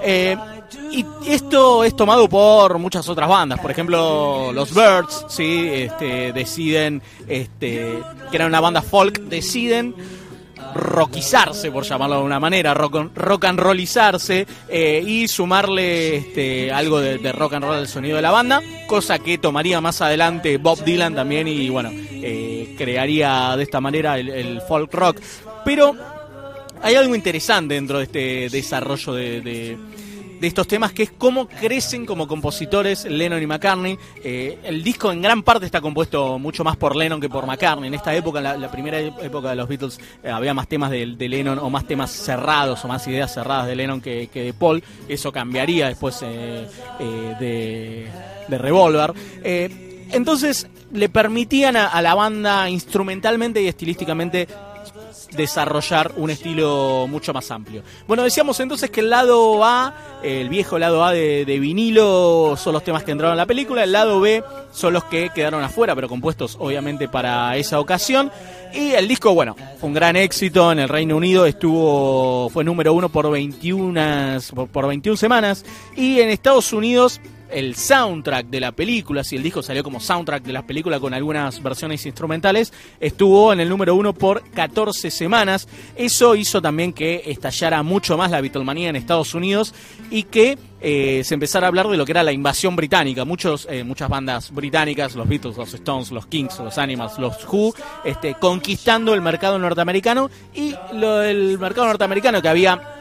Eh, 0.03 0.37
y 0.93 1.05
esto 1.27 1.83
es 1.85 1.97
tomado 1.97 2.29
por 2.29 2.79
muchas 2.79 3.09
otras 3.09 3.29
bandas. 3.29 3.59
Por 3.61 3.71
ejemplo, 3.71 4.53
los 4.53 4.73
Birds, 4.75 5.27
¿sí? 5.29 5.69
Este, 5.73 6.33
deciden, 6.33 7.03
este, 7.27 7.99
que 8.31 8.37
era 8.37 8.47
una 8.47 8.61
banda 8.61 8.81
folk, 8.83 9.19
deciden 9.23 9.95
rockizarse, 10.75 11.71
por 11.71 11.85
llamarlo 11.85 12.17
de 12.19 12.23
una 12.25 12.41
manera, 12.41 12.75
rock, 12.75 13.11
rock 13.15 13.45
and 13.45 13.59
rollizarse 13.61 14.47
eh, 14.69 15.03
y 15.07 15.29
sumarle 15.29 16.17
este, 16.17 16.73
algo 16.73 17.01
de, 17.01 17.33
rock 17.33 17.55
and 17.55 17.65
roll 17.65 17.77
al 17.77 17.89
sonido 17.89 18.17
de 18.17 18.23
la 18.23 18.31
banda, 18.31 18.61
cosa 18.87 19.19
que 19.19 19.39
tomaría 19.39 19.81
más 19.81 20.01
adelante 20.01 20.59
Bob 20.59 20.83
Dylan 20.85 21.15
también 21.15 21.49
y 21.49 21.69
bueno, 21.69 21.91
eh, 21.93 22.75
crearía 22.77 23.55
de 23.57 23.63
esta 23.63 23.81
manera 23.81 24.19
el, 24.19 24.61
folk 24.67 24.93
rock. 24.95 25.21
Pero 25.65 25.95
hay 26.83 26.95
algo 26.95 27.15
interesante 27.15 27.75
dentro 27.75 27.99
de 27.99 28.05
este 28.05 28.49
desarrollo 28.51 29.13
de, 29.15 29.41
de- 29.41 29.79
de 30.41 30.47
estos 30.47 30.67
temas, 30.67 30.93
que 30.93 31.03
es 31.05 31.13
cómo 31.17 31.47
crecen 31.47 32.07
como 32.07 32.27
compositores 32.27 33.05
Lennon 33.05 33.43
y 33.43 33.47
McCartney. 33.47 33.99
Eh, 34.25 34.59
el 34.65 34.83
disco 34.83 35.13
en 35.13 35.21
gran 35.21 35.43
parte 35.43 35.67
está 35.67 35.81
compuesto 35.81 36.39
mucho 36.39 36.65
más 36.65 36.77
por 36.77 36.97
Lennon 36.97 37.21
que 37.21 37.29
por 37.29 37.47
McCartney. 37.47 37.89
En 37.89 37.95
esta 37.95 38.15
época, 38.15 38.39
en 38.39 38.61
la, 38.61 38.71
primera 38.71 38.99
época 38.99 39.51
de 39.51 39.57
los 39.57 39.69
Beatles, 39.69 40.01
eh, 40.23 40.31
había 40.31 40.55
más 40.55 40.67
temas 40.67 40.91
de, 40.91 41.07
Lennon 41.07 41.59
o 41.59 41.69
más 41.69 41.85
temas 41.87 42.11
cerrados 42.11 42.85
o 42.85 42.89
más 42.89 43.07
ideas 43.07 43.33
cerradas 43.33 43.67
de 43.67 43.77
Lennon 43.77 44.01
que, 44.01 44.29
que 44.33 44.45
de 44.45 44.53
Paul. 44.55 44.83
Eso 45.09 45.31
cambiaría 45.31 45.89
después 45.89 46.19
eh, 46.23 46.67
de, 46.99 48.07
de 48.49 48.59
Revolver. 48.59 49.13
Entonces 50.13 50.67
le 50.93 51.09
permitían 51.09 51.77
a 51.77 52.03
la 52.03 52.15
banda 52.15 52.69
instrumentalmente 52.69 53.63
y 53.63 53.69
estilísticamente 53.69 54.49
desarrollar 55.33 56.13
un 56.17 56.31
estilo 56.31 57.07
mucho 57.09 57.33
más 57.33 57.51
amplio. 57.51 57.83
Bueno, 58.07 58.23
decíamos 58.23 58.59
entonces 58.61 58.91
que 58.91 59.01
el 59.01 59.11
lado 59.11 59.65
A, 59.65 59.95
el 60.23 60.49
viejo 60.49 60.79
lado 60.79 61.05
A 61.05 61.13
de, 61.13 61.45
vinilo, 61.61 62.57
son 62.57 62.73
los 62.73 62.85
temas 62.85 63.05
que 63.05 63.13
entraron 63.13 63.35
en 63.35 63.39
la 63.39 63.47
película, 63.47 63.85
el 63.85 63.93
lado 63.93 64.21
B 64.21 64.43
son 64.73 64.93
los 64.93 65.05
que 65.05 65.31
quedaron 65.35 65.63
afuera, 65.63 65.95
pero 65.95 66.09
compuestos 66.09 66.57
obviamente 66.59 67.09
para 67.09 67.57
esa 67.57 67.81
ocasión. 67.81 68.31
Y 68.73 68.93
el 68.93 69.09
disco, 69.09 69.35
bueno, 69.35 69.57
fue 69.79 69.89
un 69.89 69.95
gran 69.95 70.17
éxito 70.17 70.71
en 70.71 70.79
el 70.79 70.89
Reino 70.89 71.17
Unido, 71.17 71.47
estuvo 71.47 72.49
fue 72.51 72.63
número 72.63 72.93
uno 72.93 73.09
por 73.09 73.31
21, 73.31 74.39
por, 74.55 74.69
por 74.69 74.87
21 74.87 75.17
semanas, 75.17 75.65
y 75.97 76.21
en 76.21 76.29
Estados 76.29 76.73
Unidos 76.73 77.21
el 77.53 77.75
soundtrack 77.75 78.47
de 78.47 78.61
la 78.61 78.73
película, 78.73 79.25
si 79.25 79.37
el 79.37 79.43
disco 79.43 79.63
salió 79.63 79.83
como 79.83 80.01
soundtrack 80.01 80.43
de 80.43 80.53
la 80.53 80.67
película 80.67 81.01
con 81.01 81.15
algunas 81.15 81.63
versiones 81.63 82.05
instrumentales, 82.07 82.73
estuvo 83.01 83.53
en 83.53 83.61
el 83.61 83.69
número 83.69 83.95
uno 83.95 84.13
por 84.13 84.43
14 84.51 85.11
semanas. 85.11 85.69
Eso 85.97 86.35
hizo 86.35 86.63
también 86.63 86.93
que 86.93 87.23
estallara 87.27 87.83
mucho 87.83 88.17
más 88.17 88.31
la 88.31 88.41
Beatlemanía 88.41 88.89
en 88.89 88.97
Estados 88.97 89.35
Unidos 89.35 89.75
y 90.11 90.25
que 90.25 90.59
eh, 90.83 91.23
se 91.25 91.35
empezara 91.35 91.67
a 91.67 91.69
hablar 91.69 91.89
de 91.89 91.97
lo 91.97 92.07
que 92.07 92.13
era 92.13 92.23
la 92.23 92.33
invasión 92.33 92.75
británica. 92.75 93.25
Muchos, 93.25 93.67
eh, 93.71 93.85
muchas 93.85 94.09
bandas 94.09 94.51
británicas, 94.53 95.15
los 95.15 95.29
Beatles, 95.29 95.57
los 95.57 95.75
Stones, 95.75 96.11
los 96.11 96.27
Kings, 96.27 96.59
los 96.59 96.79
Animals, 96.79 97.19
los 97.19 97.37
Who, 97.47 97.75
este, 98.05 98.35
conquistando 98.35 99.15
el 99.15 99.21
mercado 99.21 99.59
norteamericano 99.59 100.31
y 100.55 100.75
lo, 100.95 101.23
el 101.23 101.59
mercado 101.59 101.87
norteamericano 101.89 102.41
que 102.41 102.49
había 102.49 103.00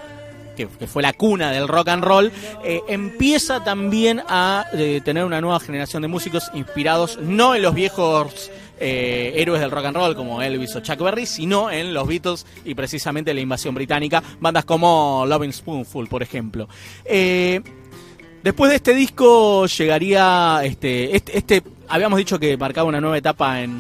que, 0.68 0.88
fue 0.88 1.02
la 1.02 1.14
cuna 1.14 1.52
del 1.52 1.68
rock 1.68 1.90
and 1.90 2.04
roll, 2.04 2.32
eh, 2.64 2.82
empieza 2.88 3.64
también 3.64 4.22
a 4.28 4.66
eh, 4.74 5.02
tener 5.04 5.24
una 5.24 5.40
nueva 5.40 5.60
generación 5.60 6.02
de 6.02 6.08
músicos 6.08 6.52
inspirados 6.54 7.18
no 7.22 7.56
en 7.56 7.62
los 7.62 7.74
viejos 7.74 8.52
eh, 8.80 9.34
héroes 9.36 9.62
del 9.62 9.72
rock 9.72 9.86
and 9.86 9.98
roll 9.98 10.16
como 10.16 10.42
Elvis 10.42 10.76
o 10.76 10.82
Chuck 10.82 11.00
Berry, 11.00 11.26
sino 11.26 11.72
en 11.72 11.94
los 11.94 12.08
Beatles 12.08 12.46
y 12.66 12.76
precisamente 12.76 13.34
la 13.34 13.40
invasión 13.40 13.74
británica, 13.74 14.22
bandas 14.40 14.66
como 14.66 15.26
Loving 15.28 15.54
Spoonful, 15.54 16.08
por 16.08 16.24
ejemplo. 16.24 16.68
Después 17.06 18.70
de 18.70 18.76
este 18.78 18.94
disco 18.94 19.66
llegaría 19.66 20.62
este, 20.64 21.16
este, 21.16 21.38
este- 21.38 21.64
habíamos 21.90 22.18
dicho 22.18 22.40
que 22.40 22.56
marcaba 22.56 22.88
una 22.88 23.02
nueva 23.02 23.18
etapa 23.18 23.62
en, 23.62 23.72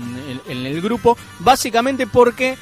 el 0.50 0.82
grupo, 0.82 1.18
básicamente 1.40 2.08
porque 2.08 2.58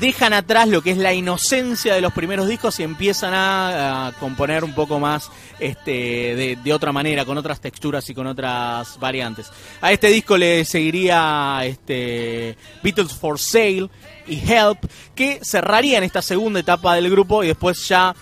dejan 0.00 0.32
atrás 0.32 0.68
lo 0.68 0.82
que 0.82 0.90
es 0.90 0.98
la 0.98 1.12
inocencia 1.12 1.94
de 1.94 2.00
los 2.00 2.12
primeros 2.12 2.48
discos 2.48 2.78
y 2.80 2.82
empiezan 2.82 3.32
a, 3.34 4.12
componer 4.18 4.64
un 4.64 4.74
poco 4.74 4.98
más 4.98 5.30
este, 5.58 5.90
de, 5.90 6.58
de 6.62 6.72
otra 6.72 6.92
manera, 6.92 7.24
con 7.24 7.38
otras 7.38 7.60
texturas 7.60 8.08
y 8.10 8.14
con 8.14 8.26
otras 8.26 8.98
variantes. 8.98 9.50
A 9.80 9.92
este 9.92 10.08
disco 10.08 10.36
le 10.36 10.64
seguiría 10.64 11.60
este, 11.64 12.56
Beatles 12.82 13.12
for 13.12 13.38
Sale 13.38 13.88
y 14.26 14.38
Help, 14.38 14.78
que 15.14 15.40
cerrarían 15.42 16.02
esta 16.02 16.22
segunda 16.22 16.60
etapa 16.60 16.94
del 16.94 17.10
grupo 17.10 17.42
y 17.42 17.48
después 17.48 17.86
ya 17.88 18.14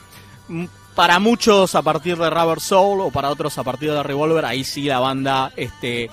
mm, 0.49 0.65
para 0.95 1.19
muchos 1.19 1.75
a 1.75 1.83
partir 1.83 2.17
de 2.17 2.31
Rubber 2.31 2.61
Soul 2.61 3.01
o 3.01 3.11
para 3.11 3.31
otros 3.31 3.57
a 3.59 3.63
partir 3.63 3.93
de 3.93 4.03
Revolver, 4.03 4.45
ahí 4.47 4.65
sí 4.65 4.85
la 4.85 4.99
banda 4.99 5.53
este, 5.57 6.09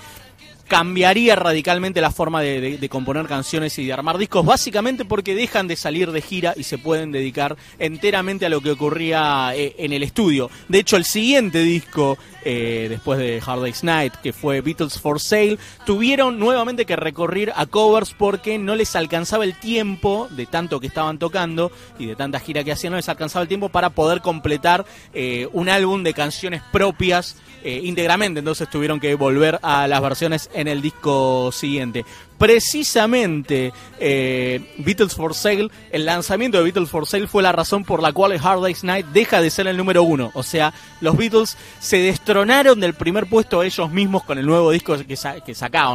cambiaría 0.68 1.36
radicalmente 1.36 2.00
la 2.00 2.10
forma 2.10 2.40
de, 2.40 2.88
componer 2.88 3.26
canciones 3.26 3.78
y 3.78 3.86
de 3.86 3.92
armar 3.92 4.18
discos, 4.18 4.44
básicamente 4.44 5.04
porque 5.04 5.34
dejan 5.34 5.68
de 5.68 5.76
salir 5.76 6.12
de 6.12 6.20
gira 6.20 6.54
y 6.56 6.64
se 6.64 6.78
pueden 6.78 7.12
dedicar 7.12 7.56
enteramente 7.78 8.46
a 8.46 8.48
lo 8.48 8.60
que 8.60 8.70
ocurría 8.70 9.52
eh, 9.54 9.74
en 9.78 9.92
el 9.92 10.02
estudio. 10.02 10.50
De 10.68 10.78
hecho, 10.78 10.96
el 10.96 11.04
siguiente 11.04 11.60
disco, 11.60 12.18
eh, 12.44 12.86
después 12.88 13.18
de 13.18 13.42
Hard 13.44 13.62
Day's 13.62 13.84
Night, 13.84 14.14
que 14.22 14.32
fue 14.32 14.60
Beatles 14.60 14.98
for 14.98 15.20
Sale, 15.20 15.58
tuvieron 15.84 16.38
nuevamente 16.38 16.84
que 16.84 16.96
recurrir 16.96 17.52
a 17.54 17.66
covers 17.66 18.14
porque 18.16 18.58
no 18.58 18.74
les 18.74 18.94
alcanzaba 18.96 19.44
el 19.44 19.58
tiempo 19.58 20.28
de 20.30 20.46
tanto 20.46 20.80
que 20.80 20.86
estaban 20.86 21.18
tocando 21.18 21.72
y 21.98 22.06
de 22.06 22.16
tanta 22.16 22.40
gira 22.40 22.64
que 22.64 22.72
hacían, 22.72 22.92
no 22.92 22.96
les 22.96 23.08
alcanzaba 23.08 23.42
el 23.42 23.48
tiempo 23.48 23.68
para 23.68 23.90
poder 23.90 24.20
completar 24.20 24.84
eh, 25.12 25.48
un 25.52 25.68
álbum 25.68 26.02
de 26.02 26.14
canciones 26.14 26.62
propias 26.72 27.36
eh, 27.66 27.80
íntegramente, 27.82 28.40
entonces 28.40 28.68
tuvieron 28.68 29.00
que 29.00 29.14
volver 29.14 29.58
a 29.62 29.88
las 29.88 30.02
versiones 30.02 30.50
en 30.54 30.68
el 30.68 30.80
disco 30.80 31.50
siguiente. 31.52 32.04
Precisamente 32.38 33.72
eh, 34.00 34.60
Beatles 34.78 35.14
for 35.14 35.34
Sale, 35.34 35.68
el 35.90 36.04
lanzamiento 36.04 36.58
de 36.58 36.64
Beatles 36.64 36.90
for 36.90 37.06
Sale 37.06 37.26
fue 37.26 37.42
la 37.42 37.52
razón 37.52 37.84
por 37.84 38.02
la 38.02 38.12
cual 38.12 38.38
Hard 38.42 38.60
Day's 38.62 38.84
Night 38.84 39.06
deja 39.12 39.40
de 39.40 39.50
ser 39.50 39.66
el 39.66 39.76
número 39.76 40.02
uno. 40.02 40.30
O 40.34 40.42
sea, 40.42 40.72
los 41.00 41.16
Beatles 41.16 41.56
se 41.80 41.98
destronaron 41.98 42.80
del 42.80 42.94
primer 42.94 43.26
puesto 43.26 43.62
ellos 43.62 43.90
mismos 43.90 44.24
con 44.24 44.38
el 44.38 44.46
nuevo 44.46 44.70
disco 44.70 44.96
que, 45.06 45.16
sa- 45.16 45.36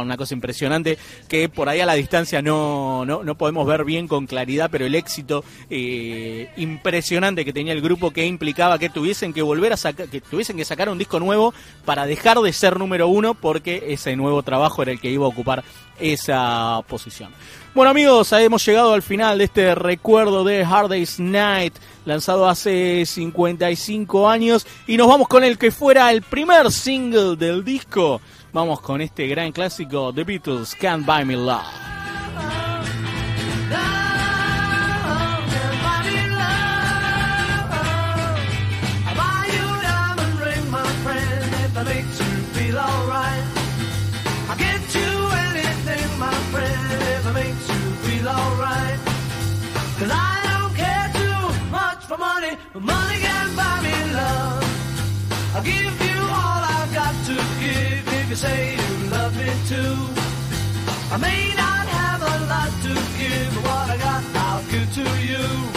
una 0.00 0.16
cosa 0.16 0.34
impresionante 0.34 0.98
que 1.28 1.48
por 1.48 1.68
ahí 1.68 1.80
a 1.80 1.86
la 1.86 1.94
distancia 1.94 2.40
no, 2.42 3.04
no, 3.04 3.22
no 3.22 3.34
podemos 3.36 3.66
ver 3.66 3.84
bien 3.84 4.08
con 4.08 4.26
claridad, 4.26 4.68
pero 4.70 4.86
el 4.86 4.94
éxito 4.94 5.44
eh, 5.68 6.50
impresionante 6.56 7.44
que 7.44 7.52
tenía 7.52 7.72
el 7.72 7.80
grupo 7.82 8.10
que 8.10 8.26
implicaba 8.26 8.78
que 8.78 8.88
tuviesen 8.90 9.32
que 9.32 9.42
volver 9.42 9.72
a 9.72 9.76
sacar, 9.76 10.08
que 10.08 10.20
tuviesen 10.20 10.56
que 10.56 10.64
sacar 10.64 10.88
un 10.88 10.98
disco 10.98 11.20
nuevo 11.20 11.52
para 11.84 12.06
dejar 12.06 12.38
de 12.40 12.52
ser 12.52 12.78
número 12.78 13.08
uno 13.08 13.34
porque 13.34 13.84
ese 13.88 14.16
nuevo 14.16 14.42
trabajo 14.42 14.82
era 14.82 14.92
el 14.92 15.00
que 15.00 15.10
iba 15.10 15.24
a 15.24 15.28
ocupar 15.28 15.64
posición. 16.86 17.30
Bueno 17.74 17.90
amigos, 17.90 18.32
hemos 18.32 18.64
llegado 18.66 18.94
al 18.94 19.02
final 19.02 19.38
de 19.38 19.44
este 19.44 19.74
recuerdo 19.74 20.42
de 20.42 20.64
Hard 20.64 20.88
Day's 20.88 21.20
Night, 21.20 21.74
lanzado 22.04 22.48
hace 22.48 23.06
55 23.06 24.28
años, 24.28 24.66
y 24.86 24.96
nos 24.96 25.06
vamos 25.06 25.28
con 25.28 25.44
el 25.44 25.56
que 25.56 25.70
fuera 25.70 26.10
el 26.10 26.22
primer 26.22 26.72
single 26.72 27.36
del 27.36 27.64
disco. 27.64 28.20
Vamos 28.52 28.80
con 28.80 29.00
este 29.00 29.28
gran 29.28 29.52
clásico 29.52 30.12
The 30.12 30.24
Beatles, 30.24 30.74
Can't 30.74 31.06
Buy 31.06 31.24
Me 31.24 31.36
Love. 31.36 31.89
I'll 55.60 55.66
give 55.66 56.00
you 56.00 56.20
all 56.22 56.62
I've 56.74 56.94
got 56.94 57.14
to 57.26 57.34
give 57.34 58.08
if 58.14 58.30
you 58.30 58.34
say 58.34 58.76
you 58.76 59.10
love 59.10 59.36
me 59.36 59.44
too. 59.68 59.94
I 61.12 61.18
may 61.18 61.52
not 61.54 61.86
have 61.86 62.22
a 62.22 62.36
lot 62.48 62.70
to 62.84 62.94
give, 63.18 63.54
but 63.56 63.64
what 63.64 63.90
I 63.90 63.96
got 63.98 64.24
I'll 64.36 64.62
give 64.70 64.90
to 64.94 65.04
you. 65.20 65.69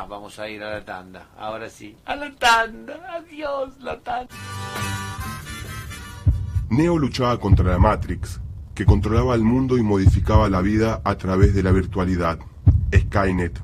Vamos 0.00 0.38
a 0.38 0.48
ir 0.48 0.62
a 0.62 0.70
la 0.70 0.84
tanda. 0.84 1.28
Ahora 1.38 1.68
sí. 1.68 1.94
A 2.06 2.16
la 2.16 2.34
tanda. 2.34 2.94
Adiós, 3.14 3.78
la 3.80 4.00
tanda. 4.00 4.34
Neo 6.70 6.98
luchaba 6.98 7.38
contra 7.38 7.70
la 7.70 7.78
Matrix, 7.78 8.40
que 8.74 8.86
controlaba 8.86 9.34
el 9.34 9.42
mundo 9.42 9.76
y 9.76 9.82
modificaba 9.82 10.48
la 10.48 10.62
vida 10.62 11.02
a 11.04 11.16
través 11.16 11.54
de 11.54 11.62
la 11.62 11.72
virtualidad. 11.72 12.38
Skynet. 12.94 13.60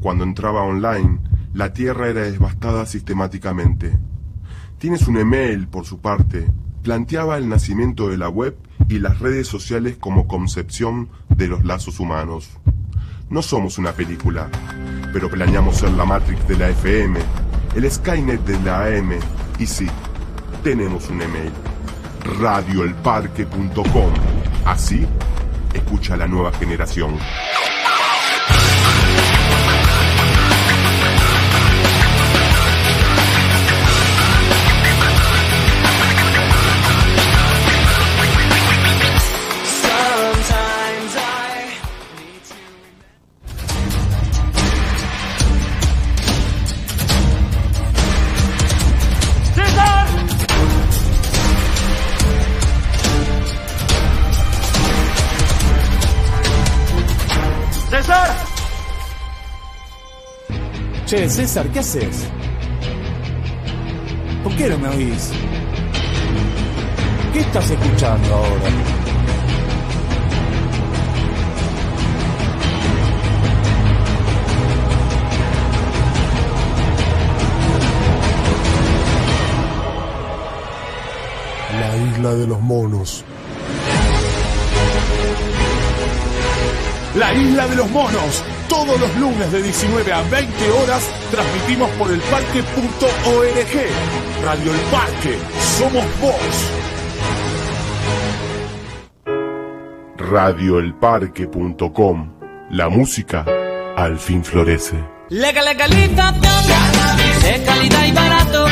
Cuando 0.00 0.24
entraba 0.24 0.62
online, 0.62 1.20
la 1.52 1.74
Tierra 1.74 2.08
era 2.08 2.22
devastada 2.22 2.86
sistemáticamente. 2.86 3.98
Tienes 4.78 5.06
un 5.06 5.18
email, 5.18 5.68
por 5.68 5.84
su 5.84 6.00
parte, 6.00 6.46
planteaba 6.82 7.36
el 7.36 7.48
nacimiento 7.48 8.08
de 8.08 8.16
la 8.16 8.30
web 8.30 8.56
y 8.88 8.98
las 8.98 9.18
redes 9.18 9.48
sociales 9.48 9.98
como 9.98 10.26
concepción 10.26 11.10
de 11.28 11.48
los 11.48 11.64
lazos 11.64 12.00
humanos. 12.00 12.58
No 13.28 13.42
somos 13.42 13.76
una 13.78 13.92
película, 13.92 14.48
pero 15.12 15.28
planeamos 15.28 15.78
ser 15.78 15.90
la 15.90 16.04
Matrix 16.04 16.46
de 16.46 16.56
la 16.58 16.68
FM, 16.68 17.18
el 17.74 17.90
Skynet 17.90 18.40
de 18.44 18.60
la 18.60 18.84
AM, 18.84 19.18
y 19.58 19.66
sí, 19.66 19.88
tenemos 20.62 21.10
un 21.10 21.22
email 21.22 21.50
radioelparque.com. 22.40 24.12
Así, 24.64 25.04
escucha 25.74 26.16
la 26.16 26.28
nueva 26.28 26.52
generación. 26.52 27.18
Che, 61.06 61.28
César, 61.30 61.68
¿qué 61.68 61.78
haces? 61.78 62.26
¿Por 64.42 64.52
qué 64.56 64.68
no 64.68 64.76
me 64.76 64.88
oís? 64.88 65.30
¿Qué 67.32 67.38
estás 67.38 67.70
escuchando 67.70 68.34
ahora? 68.34 68.70
La 81.78 81.96
isla 81.96 82.34
de 82.34 82.46
los 82.48 82.60
monos. 82.60 83.24
La 87.14 87.32
Isla 87.32 87.66
de 87.68 87.76
los 87.76 87.90
Monos. 87.92 88.42
Todos 88.68 89.00
los 89.00 89.16
lunes 89.16 89.50
de 89.52 89.62
19 89.62 90.12
a 90.12 90.22
20 90.22 90.70
horas 90.70 91.02
transmitimos 91.30 91.88
por 91.92 92.10
el 92.10 92.20
parque.org. 92.20 94.44
Radio 94.44 94.72
El 94.72 94.80
Parque. 94.90 95.38
Somos 95.78 96.04
vos. 96.20 96.36
radioelparque.com. 100.18 102.32
La 102.70 102.88
música 102.88 103.44
al 103.96 104.18
fin 104.18 104.44
florece. 104.44 104.96
Legal, 105.28 105.64
legalización. 105.64 106.34
De 107.42 107.62
calidad 107.64 108.06
y 108.06 108.12
barato. 108.12 108.66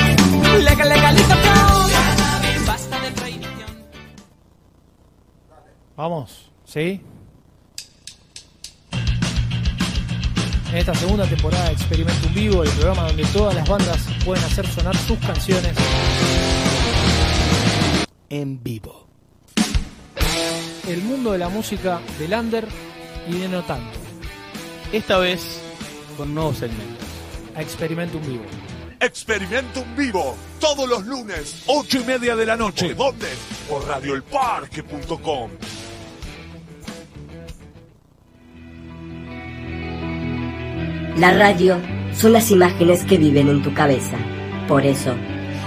Legal, 0.59 0.89
legalización. 0.89 2.67
Basta 2.67 3.01
de 3.01 3.11
prohibición. 3.13 3.71
Vamos, 5.97 6.53
¿sí? 6.65 7.03
En 10.75 10.79
esta 10.79 10.95
segunda 10.97 11.25
temporada 11.25 11.67
de 11.67 11.75
Experimento 11.75 12.27
en 12.27 12.35
Vivo, 12.35 12.65
el 12.65 12.71
programa 12.71 13.05
donde 13.05 13.25
todas 13.27 13.55
las 13.55 13.69
bandas 13.69 14.09
pueden 14.25 14.43
hacer 14.43 14.67
sonar 14.67 14.97
sus 14.97 15.17
canciones 15.21 15.73
en 18.29 18.61
vivo. 18.61 19.07
El 20.89 21.01
mundo 21.03 21.31
de 21.31 21.39
la 21.39 21.49
música 21.49 22.01
del 22.19 22.33
under 22.35 22.67
y 23.29 23.39
de 23.39 23.49
no 23.49 23.63
tanto. 23.63 24.01
Esta 24.93 25.19
vez 25.19 25.61
con 26.17 26.35
nuevos 26.35 26.57
segmentos. 26.57 27.07
A 27.55 27.63
Experimento 27.63 28.19
en 28.19 28.27
Vivo. 28.27 28.45
Experimento 28.99 29.79
en 29.79 29.95
vivo. 29.95 30.37
Todos 30.59 30.89
los 30.89 31.07
lunes, 31.07 31.63
8 31.67 32.01
y 32.01 32.05
media 32.05 32.35
de 32.35 32.47
la 32.47 32.57
noche. 32.57 32.97
¿Por 32.97 33.13
dónde? 33.13 33.29
Por 33.69 33.87
radioelparque.com. 33.87 35.51
La 41.17 41.33
radio 41.33 41.81
son 42.13 42.33
las 42.33 42.51
imágenes 42.51 43.05
que 43.05 43.17
viven 43.17 43.49
en 43.49 43.63
tu 43.63 43.73
cabeza. 43.73 44.17
Por 44.67 44.85
eso, 44.85 45.15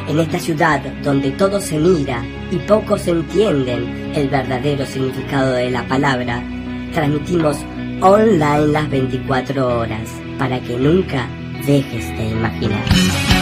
en 0.09 0.19
esta 0.19 0.39
ciudad 0.39 0.81
donde 1.03 1.31
todo 1.31 1.61
se 1.61 1.79
mira 1.79 2.21
y 2.51 2.57
pocos 2.57 3.07
entienden 3.07 4.11
el 4.13 4.27
verdadero 4.27 4.85
significado 4.85 5.53
de 5.53 5.71
la 5.71 5.87
palabra, 5.87 6.43
transmitimos 6.93 7.57
online 8.01 8.67
las 8.67 8.89
24 8.89 9.79
horas 9.79 10.09
para 10.37 10.59
que 10.59 10.75
nunca 10.75 11.29
dejes 11.65 12.05
de 12.17 12.29
imaginar. 12.29 13.36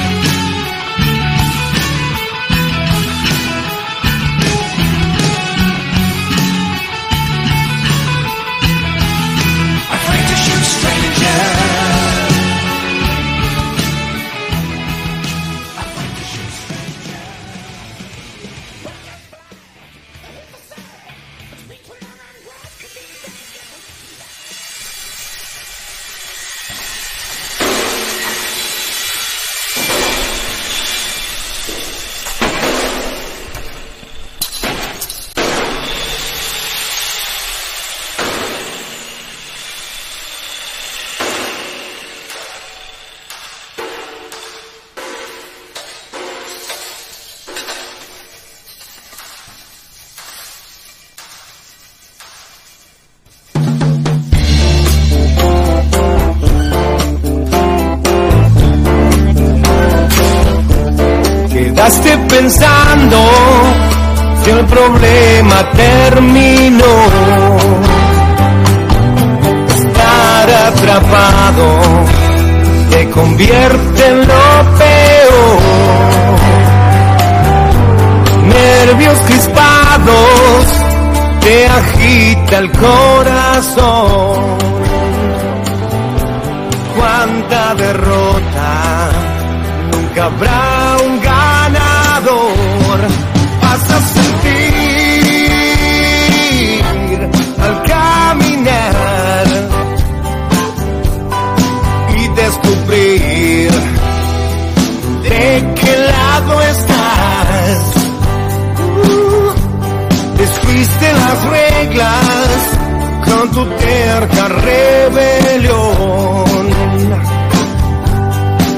Tu 113.56 113.66
terca 113.66 114.48
rebelión 114.48 115.86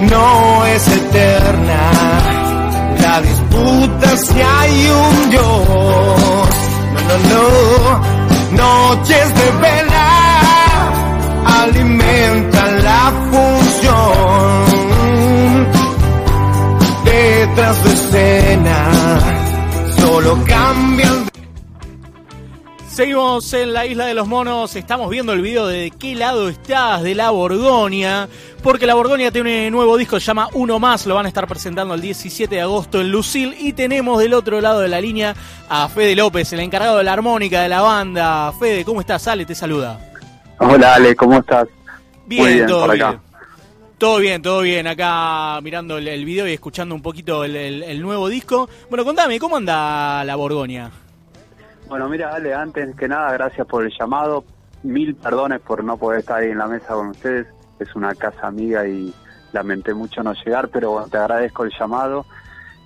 no 0.09 0.65
es 0.65 0.87
eterna. 0.87 1.81
La 3.01 3.21
disputa 3.21 4.17
si 4.17 4.41
hay 4.41 4.89
un 4.89 5.29
Dios. 5.29 6.47
No, 6.93 7.01
no, 7.09 7.17
no. 7.31 8.17
Noches 8.51 9.27
de 9.35 9.51
vela 9.61 10.09
alimentan 11.61 12.83
la 12.83 13.11
función. 13.31 14.65
Detrás 17.03 17.83
de 17.83 17.93
escena 17.93 18.79
solo 19.99 20.37
cambian 20.45 21.16
Seguimos 22.97 23.53
en 23.53 23.73
la 23.73 23.85
isla 23.85 24.07
de 24.07 24.15
los 24.15 24.27
monos, 24.27 24.75
estamos 24.75 25.11
viendo 25.11 25.31
el 25.31 25.41
video 25.41 25.67
de, 25.67 25.81
de 25.81 25.91
qué 25.91 26.15
lado 26.15 26.49
estás 26.49 27.03
de 27.03 27.13
la 27.13 27.29
Borgoña, 27.29 28.27
porque 28.63 28.87
la 28.87 28.95
Borgoña 28.95 29.29
tiene 29.29 29.67
un 29.67 29.73
nuevo 29.73 29.97
disco, 29.97 30.19
se 30.19 30.25
llama 30.25 30.49
Uno 30.53 30.79
Más, 30.79 31.05
lo 31.05 31.13
van 31.13 31.27
a 31.27 31.29
estar 31.29 31.47
presentando 31.47 31.93
el 31.93 32.01
17 32.01 32.55
de 32.55 32.61
agosto 32.61 32.99
en 32.99 33.11
Lucil 33.11 33.55
y 33.59 33.73
tenemos 33.73 34.17
del 34.17 34.33
otro 34.33 34.59
lado 34.61 34.79
de 34.79 34.87
la 34.87 34.99
línea 34.99 35.35
a 35.69 35.87
Fede 35.89 36.15
López, 36.15 36.51
el 36.53 36.59
encargado 36.61 36.97
de 36.97 37.03
la 37.03 37.13
armónica 37.13 37.61
de 37.61 37.69
la 37.69 37.81
banda. 37.83 38.51
Fede, 38.59 38.83
¿cómo 38.83 38.99
estás? 38.99 39.27
Ale, 39.27 39.45
te 39.45 39.53
saluda. 39.53 39.99
Hola 40.57 40.95
Ale, 40.95 41.15
¿cómo 41.15 41.37
estás? 41.37 41.67
Bien, 42.25 42.41
Muy 42.41 42.53
bien, 42.55 42.65
todo 42.67 42.85
por 42.87 42.95
bien. 42.95 43.19
Todo 43.99 44.17
bien, 44.17 44.41
todo 44.41 44.61
bien. 44.61 44.87
Acá 44.87 45.59
mirando 45.61 45.99
el, 45.99 46.07
el 46.07 46.25
video 46.25 46.47
y 46.47 46.53
escuchando 46.53 46.95
un 46.95 47.03
poquito 47.03 47.43
el, 47.43 47.55
el- 47.57 47.83
el 47.83 48.01
nuevo 48.01 48.27
disco. 48.27 48.67
Bueno, 48.89 49.05
contame, 49.05 49.37
¿cómo 49.39 49.55
anda 49.57 50.23
la 50.23 50.35
Borgoña? 50.35 50.89
Bueno, 51.87 52.09
mira 52.09 52.33
Ale, 52.33 52.53
antes 52.53 52.93
que 52.97 53.07
nada, 53.07 53.31
gracias 53.31 53.65
por 53.65 53.85
el 53.85 53.93
llamado. 53.97 54.43
Mil 54.83 55.15
perdones 55.15 55.61
por 55.61 55.83
no 55.85 55.95
poder 55.95 56.19
estar 56.19 56.39
ahí 56.39 56.49
en 56.49 56.57
la 56.57 56.67
mesa 56.67 56.93
con 56.93 57.09
ustedes. 57.09 57.47
Es 57.79 57.95
una 57.95 58.13
casa 58.13 58.47
amiga 58.47 58.85
y 58.85 59.13
lamenté 59.53 59.93
mucho 59.93 60.21
no 60.21 60.33
llegar, 60.33 60.67
pero 60.67 60.91
bueno, 60.91 61.07
te 61.07 61.17
agradezco 61.17 61.63
el 61.63 61.71
llamado. 61.79 62.25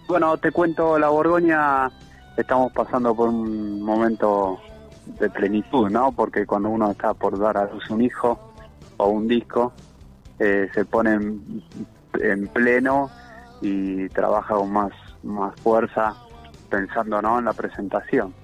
Bueno, 0.08 0.38
te 0.38 0.52
cuento, 0.52 1.00
la 1.00 1.10
Borgoña, 1.10 1.90
estamos 2.38 2.72
pasando 2.74 3.16
por 3.16 3.30
un 3.30 3.82
momento 3.82 4.60
de 5.20 5.30
plenitud, 5.32 5.90
¿no? 5.90 6.12
Porque 6.12 6.46
cuando 6.46 6.70
uno 6.70 6.92
está 6.92 7.16
por 7.16 7.40
dar 7.40 7.58
a 7.58 7.66
luz 7.66 7.90
un 7.90 8.04
hijo 8.04 8.54
o 8.98 9.08
un 9.08 9.28
disco, 9.28 9.74
eh, 10.38 10.70
se 10.76 10.86
pone 10.86 11.14
en, 11.14 11.64
en 12.20 12.48
pleno 12.50 13.10
y 13.62 14.08
trabaja 14.10 14.54
con 14.54 14.72
más, 14.72 14.92
más 15.24 15.60
fuerza 15.62 16.14
pensando, 16.70 17.20
¿no? 17.20 17.40
En 17.40 17.46
la 17.46 17.54
presentación. 17.54 18.41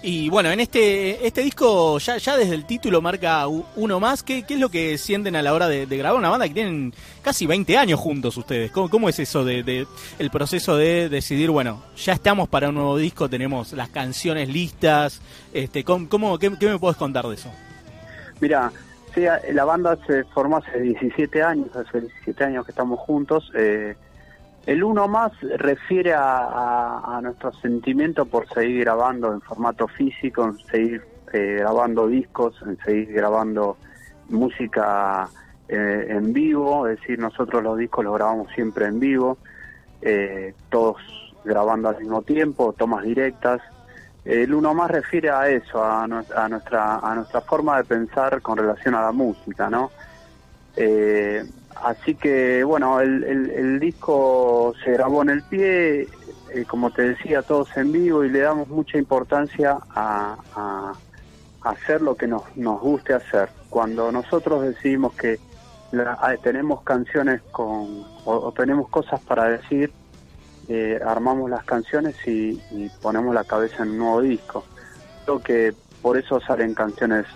Y 0.00 0.28
bueno, 0.30 0.50
en 0.52 0.60
este 0.60 1.26
este 1.26 1.40
disco 1.42 1.98
ya, 1.98 2.18
ya 2.18 2.36
desde 2.36 2.54
el 2.54 2.64
título 2.66 3.02
marca 3.02 3.46
uno 3.48 3.98
más. 3.98 4.22
¿Qué, 4.22 4.44
qué 4.44 4.54
es 4.54 4.60
lo 4.60 4.68
que 4.68 4.96
sienten 4.96 5.34
a 5.34 5.42
la 5.42 5.52
hora 5.52 5.66
de, 5.66 5.86
grabar 5.86 6.16
una 6.16 6.28
banda 6.28 6.46
que 6.46 6.54
tienen 6.54 6.94
casi 7.20 7.46
20 7.46 7.76
años 7.76 7.98
juntos 7.98 8.36
ustedes? 8.36 8.70
¿Cómo, 8.70 8.88
cómo 8.88 9.08
es 9.08 9.18
eso 9.18 9.44
de, 9.44 9.86
el 10.20 10.30
proceso 10.30 10.76
de 10.76 11.08
decidir, 11.08 11.50
bueno, 11.50 11.82
ya 11.96 12.12
estamos 12.12 12.48
para 12.48 12.68
un 12.68 12.76
nuevo 12.76 12.96
disco, 12.96 13.28
tenemos 13.28 13.72
las 13.72 13.88
canciones 13.88 14.48
listas? 14.48 15.20
Este, 15.52 15.82
¿cómo, 15.82 16.08
cómo- 16.08 16.38
qué, 16.38 16.52
qué 16.60 16.66
me 16.68 16.78
puedes 16.78 16.96
contar 16.96 17.26
de 17.26 17.34
eso? 17.34 17.50
Mira, 18.40 18.70
sí, 19.16 19.22
la 19.52 19.64
banda 19.64 19.98
se 20.06 20.22
formó 20.26 20.58
hace 20.58 20.78
17 20.80 21.42
años, 21.42 21.74
hace 21.74 22.02
17 22.02 22.44
años 22.44 22.64
que 22.64 22.70
estamos 22.70 23.00
juntos. 23.00 23.50
eh, 23.58 23.96
el 24.66 24.82
uno 24.84 25.08
más 25.08 25.32
refiere 25.40 26.12
a, 26.14 26.38
a- 26.38 27.16
a 27.16 27.20
nuestro 27.22 27.52
sentimiento 27.54 28.26
por 28.26 28.46
seguir 28.48 28.80
grabando 28.84 29.32
en 29.32 29.40
formato 29.40 29.88
físico, 29.88 30.44
en 30.44 30.58
seguir 30.58 31.02
eh, 31.32 31.56
grabando 31.60 32.06
discos, 32.06 32.54
en 32.62 32.76
seguir 32.84 33.12
grabando 33.12 33.76
música 34.28 35.28
eh, 35.68 36.06
en 36.10 36.32
vivo, 36.32 36.86
es 36.86 36.98
decir, 37.00 37.18
nosotros 37.18 37.62
los 37.62 37.78
discos 37.78 38.04
los 38.04 38.14
grabamos 38.14 38.48
siempre 38.54 38.86
en 38.86 39.00
vivo, 39.00 39.38
eh, 40.02 40.54
todos 40.70 40.96
grabando 41.44 41.88
al 41.88 41.98
mismo 41.98 42.22
tiempo, 42.22 42.72
tomas 42.74 43.04
directas. 43.04 43.60
El 44.24 44.52
uno 44.52 44.74
más 44.74 44.90
refiere 44.90 45.30
a 45.30 45.48
eso, 45.48 45.82
a, 45.82 46.04
a 46.04 46.48
nuestra 46.48 46.96
a 46.96 47.14
nuestra 47.14 47.40
forma 47.40 47.78
de 47.78 47.84
pensar 47.84 48.42
con 48.42 48.58
relación 48.58 48.94
a 48.94 49.00
la 49.02 49.12
música, 49.12 49.70
¿no? 49.70 49.90
Eh, 50.76 51.44
así 51.82 52.14
que 52.16 52.62
bueno, 52.64 53.00
el, 53.00 53.24
el- 53.24 53.50
el 53.50 53.80
disco 53.80 54.74
se 54.84 54.92
grabó 54.92 55.22
en 55.22 55.30
el 55.30 55.42
pie, 55.44 56.08
eh, 56.54 56.64
como 56.66 56.90
te 56.90 57.02
decía, 57.02 57.42
todos 57.42 57.68
en 57.76 57.92
vivo 57.92 58.24
y 58.24 58.30
le 58.30 58.40
damos 58.40 58.68
mucha 58.68 58.98
importancia 58.98 59.78
a, 59.94 60.94
hacer 61.62 62.00
lo 62.00 62.14
que 62.14 62.26
nos, 62.26 62.42
nos 62.56 62.80
guste 62.80 63.14
hacer. 63.14 63.50
Cuando 63.68 64.10
nosotros 64.12 64.62
decidimos 64.62 65.12
que 65.14 65.38
la- 65.90 66.16
ah, 66.20 66.36
tenemos 66.42 66.82
canciones 66.82 67.42
con 67.50 68.04
o, 68.24 68.34
o 68.34 68.52
tenemos 68.52 68.88
cosas 68.88 69.20
para 69.22 69.44
decir, 69.50 69.92
eh, 70.68 70.98
armamos 71.04 71.50
las 71.50 71.64
canciones 71.64 72.14
y, 72.26 72.60
y 72.70 72.88
ponemos 73.02 73.34
la 73.34 73.44
cabeza 73.44 73.82
en 73.82 73.90
un 73.90 73.98
nuevo 73.98 74.20
disco. 74.22 74.64
Creo 75.24 75.40
que 75.40 75.74
por 76.02 76.16
eso 76.16 76.40
salen 76.40 76.74
canciones 76.74 77.26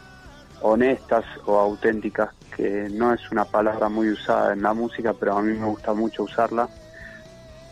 honestas 0.63 1.25
o 1.47 1.59
auténticas, 1.59 2.31
que 2.57 2.89
no 2.91 3.13
es 3.13 3.31
una 3.31 3.45
palabra 3.45 3.89
muy 3.89 4.11
usada 4.11 4.53
en 4.53 4.63
la 4.63 4.73
música, 4.73 5.13
pero 5.13 5.37
a 5.37 5.43
mí 5.43 5.57
me 5.59 5.67
gusta 5.67 5.93
mucho 5.93 6.25
usarla, 6.25 6.69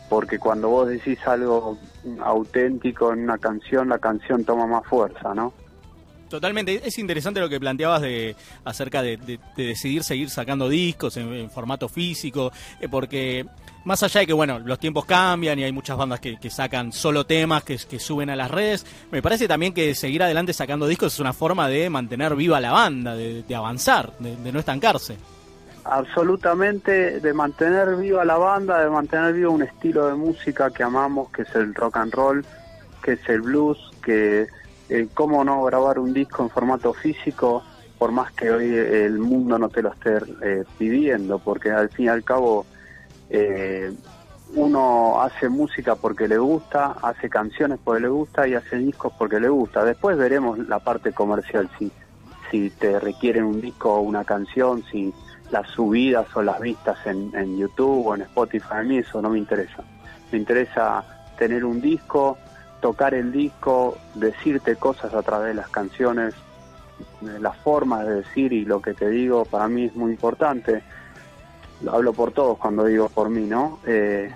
porque 0.09 0.39
cuando 0.39 0.69
vos 0.69 0.89
decís 0.89 1.19
algo 1.25 1.77
auténtico 2.21 3.13
en 3.13 3.23
una 3.23 3.37
canción, 3.37 3.89
la 3.89 3.99
canción 3.99 4.43
toma 4.43 4.67
más 4.67 4.85
fuerza, 4.85 5.33
¿no? 5.33 5.53
Totalmente, 6.31 6.81
es 6.83 6.97
interesante 6.97 7.39
lo 7.39 7.49
que 7.49 7.59
planteabas 7.59 8.01
de 8.01 8.35
acerca 8.65 9.01
de, 9.01 9.17
de- 9.17 9.39
de 9.55 9.63
decidir 9.65 10.03
seguir 10.03 10.29
sacando 10.29 10.69
discos 10.69 11.17
en, 11.17 11.51
formato 11.51 11.89
físico, 11.89 12.51
eh, 12.79 12.87
porque 12.89 13.45
más 13.83 14.01
allá 14.01 14.21
de 14.21 14.27
que 14.27 14.33
bueno, 14.33 14.57
los 14.59 14.79
tiempos 14.79 15.05
cambian 15.05 15.59
y 15.59 15.63
hay 15.63 15.71
muchas 15.71 15.97
bandas 15.97 16.19
que, 16.19 16.37
sacan 16.49 16.91
solo 16.93 17.25
temas 17.25 17.63
que, 17.63 17.77
suben 17.99 18.29
a 18.29 18.35
las 18.35 18.49
redes, 18.49 18.85
me 19.11 19.21
parece 19.21 19.47
también 19.47 19.73
que 19.73 19.93
seguir 19.93 20.23
adelante 20.23 20.53
sacando 20.53 20.87
discos 20.87 21.13
es 21.13 21.19
una 21.19 21.33
forma 21.33 21.67
de 21.67 21.89
mantener 21.89 22.35
viva 22.35 22.59
la 22.59 22.71
banda, 22.71 23.15
de, 23.15 23.43
de 23.43 23.55
avanzar, 23.55 24.13
de 24.19 24.51
no 24.51 24.59
estancarse. 24.59 25.17
Absolutamente, 25.83 27.19
de 27.19 27.33
mantener 27.33 27.95
viva 27.95 28.23
la 28.23 28.37
banda, 28.37 28.81
de 28.83 28.89
mantener 28.89 29.33
vivo 29.33 29.51
un 29.51 29.63
estilo 29.63 30.07
de 30.07 30.13
música 30.13 30.69
que 30.69 30.83
amamos, 30.83 31.31
que 31.31 31.41
es 31.41 31.55
el 31.55 31.73
rock 31.73 31.97
and 31.97 32.13
roll, 32.13 32.45
que 33.03 33.13
es 33.13 33.29
el 33.29 33.41
blues, 33.41 33.77
que 34.03 34.47
eh, 34.91 35.07
cómo 35.13 35.41
no 35.45 35.63
grabar 35.63 35.99
un 35.99 36.13
disco 36.13 36.43
en 36.43 36.49
formato 36.49 36.91
físico, 36.93 37.63
por 37.97 38.11
más 38.11 38.33
que 38.33 38.51
hoy 38.51 38.75
el 38.75 39.19
mundo 39.19 39.57
no 39.57 39.69
te 39.69 39.81
lo 39.81 39.93
esté 39.93 40.17
eh, 40.41 40.65
pidiendo, 40.77 41.39
porque 41.39 41.71
al 41.71 41.87
fin 41.87 42.07
y 42.07 42.09
al 42.09 42.25
cabo 42.25 42.65
eh, 43.29 43.93
uno 44.53 45.21
hace 45.21 45.47
música 45.47 45.95
porque 45.95 46.27
le 46.27 46.37
gusta, 46.37 46.97
hace 47.01 47.29
canciones 47.29 47.79
porque 47.81 48.01
le 48.01 48.09
gusta 48.09 48.45
y 48.49 48.53
hace 48.53 48.79
discos 48.79 49.13
porque 49.17 49.39
le 49.39 49.47
gusta. 49.47 49.85
Después 49.85 50.17
veremos 50.17 50.59
la 50.59 50.79
parte 50.79 51.13
comercial, 51.13 51.69
si, 51.79 52.69
te 52.71 52.99
requieren 52.99 53.45
un 53.45 53.61
disco 53.61 53.93
o 53.93 54.01
una 54.01 54.25
canción, 54.25 54.83
si 54.91 55.13
las 55.51 55.69
subidas 55.69 56.27
o 56.35 56.41
las 56.41 56.59
vistas 56.59 56.97
en, 57.05 57.33
en 57.33 57.57
YouTube 57.57 58.07
o 58.07 58.15
en 58.15 58.23
Spotify, 58.23 58.73
a 58.73 58.83
mí 58.83 58.97
eso 58.97 59.21
no 59.21 59.29
me 59.29 59.37
interesa. 59.37 59.85
Me 60.33 60.37
interesa 60.37 61.05
tener 61.37 61.63
un 61.63 61.79
disco, 61.79 62.37
tocar 62.81 63.13
el 63.13 63.31
disco, 63.31 63.97
decirte 64.15 64.75
cosas 64.75 65.13
a 65.13 65.21
través 65.21 65.49
de 65.49 65.53
las 65.53 65.69
canciones, 65.69 66.33
eh, 67.23 67.37
las 67.39 67.55
formas 67.57 68.05
de 68.05 68.15
decir 68.15 68.51
y 68.51 68.65
lo 68.65 68.81
que 68.81 68.93
te 68.93 69.09
digo 69.09 69.45
para 69.45 69.67
mí 69.67 69.85
es 69.85 69.95
muy 69.95 70.11
importante. 70.11 70.83
Lo 71.83 71.93
hablo 71.93 72.13
por 72.13 72.31
todos 72.31 72.57
cuando 72.57 72.85
digo 72.85 73.09
por 73.09 73.29
mí, 73.29 73.41
¿no? 73.43 73.79
Eh, 73.85 74.33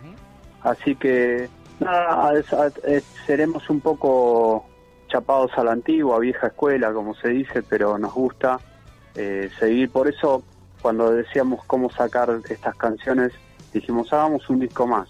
Así 0.63 0.95
que, 0.95 1.47
nada, 1.79 2.33
es- 2.85 3.03
seremos 3.27 3.69
un 3.69 3.81
poco 3.81 4.65
chapados 5.09 5.51
a 5.57 5.63
la 5.63 5.73
antigua, 5.73 6.17
vieja 6.17 6.47
escuela, 6.47 6.91
como 6.91 7.13
se 7.13 7.29
dice, 7.29 7.61
pero 7.61 7.99
nos 7.99 8.11
gusta 8.13 8.59
eh, 9.13 9.51
seguir. 9.59 9.91
Por 9.91 10.07
eso, 10.09 10.41
cuando 10.81 11.11
decíamos 11.11 11.63
cómo 11.67 11.91
sacar 11.91 12.35
estas 12.49 12.75
canciones, 12.77 13.31
dijimos, 13.71 14.11
hagamos 14.11 14.49
un 14.49 14.59
disco 14.59 14.87
más. 14.87 15.07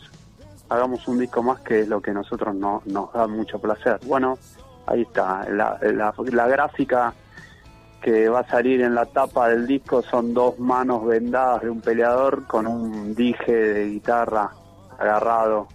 Hagamos 0.69 1.07
un 1.07 1.19
disco 1.19 1.43
más 1.43 1.59
que 1.61 1.81
es 1.81 1.87
lo 1.87 2.01
que 2.01 2.11
a 2.11 2.13
nosotros 2.13 2.55
no, 2.55 2.81
nos 2.85 3.13
da 3.13 3.27
mucho 3.27 3.59
placer. 3.59 3.99
Bueno, 4.05 4.37
ahí 4.87 5.01
está. 5.03 5.47
La, 5.49 5.77
la, 5.81 6.13
la 6.17 6.47
gráfica 6.47 7.13
que 8.01 8.29
va 8.29 8.41
a 8.41 8.47
salir 8.47 8.81
en 8.81 8.93
la 8.93 9.05
tapa 9.05 9.49
del 9.49 9.65
disco 9.65 10.01
son 10.03 10.33
dos 10.33 10.59
manos 10.59 11.05
vendadas 11.05 11.63
de 11.63 11.69
un 11.69 11.81
peleador 11.81 12.45
con 12.45 12.67
un 12.67 13.15
dije 13.15 13.51
de 13.51 13.85
guitarra 13.89 14.51
agarrado 14.99 15.67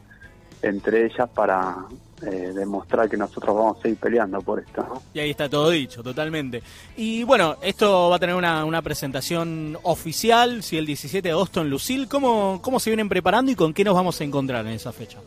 entre 0.63 1.07
ellas 1.07 1.29
para 1.31 1.77
eh, 2.23 2.53
demostrar 2.55 3.09
que 3.09 3.17
nosotros 3.17 3.55
vamos 3.55 3.79
a 3.79 3.83
seguir 3.83 3.99
peleando 3.99 4.41
por 4.41 4.61
esto. 4.61 4.83
¿no? 4.83 5.03
Y 5.15 5.21
ahí 5.21 5.31
está 5.31 5.49
todo 5.49 5.71
dicho, 5.71 6.03
totalmente. 6.03 6.63
Y 6.97 7.23
bueno, 7.25 7.57
esto 7.63 8.11
va 8.11 8.17
a 8.17 8.19
tener 8.19 8.35
una, 8.35 8.65
una 8.65 8.83
presentación 8.83 9.79
oficial, 9.83 10.63
si 10.63 10.77
el 10.77 10.87
17 10.87 11.29
de 11.29 11.33
agosto 11.33 11.61
en 11.61 11.71
Lucil. 11.71 12.09
¿Cómo, 12.09 12.61
¿Cómo 12.63 12.81
se 12.81 12.91
vienen 12.91 13.09
preparando 13.09 13.51
y 13.53 13.55
con 13.55 13.73
qué 13.73 13.85
nos 13.85 13.95
vamos 13.95 14.21
a 14.21 14.25
encontrar 14.25 14.67
en 14.67 14.73
esa 14.73 14.93
fecha? 14.93 15.19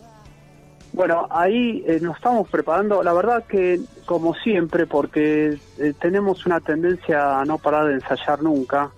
Bueno, 0.94 1.28
ahí 1.32 1.84
eh, 1.88 2.00
nos 2.00 2.18
estamos 2.18 2.48
preparando, 2.48 3.02
la 3.02 3.14
verdad 3.14 3.46
que 3.46 3.80
como 4.06 4.36
siempre, 4.36 4.86
porque 4.86 5.58
eh, 5.80 5.94
tenemos 6.00 6.46
una 6.46 6.60
tendencia 6.60 7.40
a 7.40 7.46
no 7.46 7.58
parar 7.58 7.88
de 7.88 7.96
ensayar 7.96 8.44
nunca, 8.44 8.92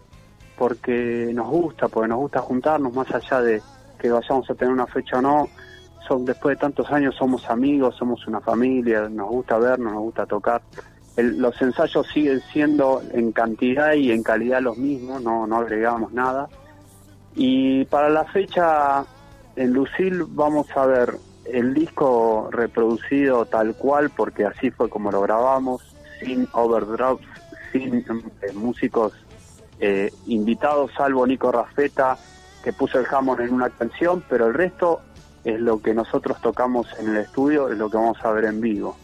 porque 0.57 1.31
nos 1.33 1.47
gusta, 1.47 1.87
porque 1.87 2.09
nos 2.09 2.17
gusta 2.17 2.41
juntarnos 2.41 2.93
más 2.93 3.09
allá 3.13 3.41
de 3.41 3.61
que 3.97 4.09
vayamos 4.09 4.49
a 4.49 4.55
tener 4.55 4.73
una 4.73 4.87
fecha 4.87 5.19
o 5.19 5.21
no. 5.21 5.47
Son, 6.07 6.25
después 6.25 6.55
de 6.55 6.61
tantos 6.61 6.91
años 6.91 7.15
somos 7.15 7.49
amigos, 7.49 7.95
somos 7.95 8.25
una 8.27 8.41
familia, 8.41 9.09
nos 9.09 9.29
gusta 9.29 9.57
vernos, 9.57 9.93
nos 9.93 10.01
gusta 10.03 10.25
tocar. 10.25 10.61
Los 11.17 11.61
ensayos 11.61 12.07
siguen 12.13 12.41
siendo 12.51 13.01
en 13.11 13.31
cantidad 13.31 13.93
y 13.93 14.11
en 14.11 14.21
calidad 14.21 14.61
los 14.61 14.77
mismos, 14.77 15.21
no, 15.21 15.47
no 15.47 15.57
agregamos 15.57 16.11
nada. 16.11 16.49
Y 17.35 17.85
para 17.85 18.09
la 18.09 18.25
fecha 18.25 19.05
en 19.55 19.73
Lucil 19.73 20.23
vamos 20.27 20.67
a 20.75 20.85
ver 20.85 21.15
el 21.45 21.73
disco 21.73 22.49
reproducido 22.51 23.45
tal 23.45 23.75
cual, 23.75 24.09
porque 24.09 24.45
así 24.45 24.71
fue 24.71 24.89
como 24.89 25.11
lo 25.11 25.21
grabamos, 25.21 25.95
sin 26.19 26.47
overdrops, 26.53 27.25
sin 27.71 27.97
eh, 27.97 28.53
músicos 28.53 29.13
eh, 29.79 30.11
invitados, 30.27 30.91
salvo 30.97 31.27
Nico 31.27 31.51
Rafeta, 31.51 32.17
que 32.63 32.73
puso 32.73 32.99
el 32.99 33.05
Hammond 33.09 33.41
en 33.41 33.53
una 33.53 33.69
canción, 33.69 34.23
pero 34.27 34.47
el 34.47 34.53
resto 34.53 35.01
es 35.45 35.59
lo 35.61 35.81
que 35.81 35.93
nosotros 35.93 36.41
tocamos 36.41 36.87
en 36.99 37.09
el 37.11 37.17
estudio, 37.17 37.69
es 37.71 37.77
lo 37.77 37.89
que 37.89 37.95
vamos 37.97 38.17
a 38.23 38.31
ver 38.31 38.45
en 38.45 38.59
vivo. 38.59 38.97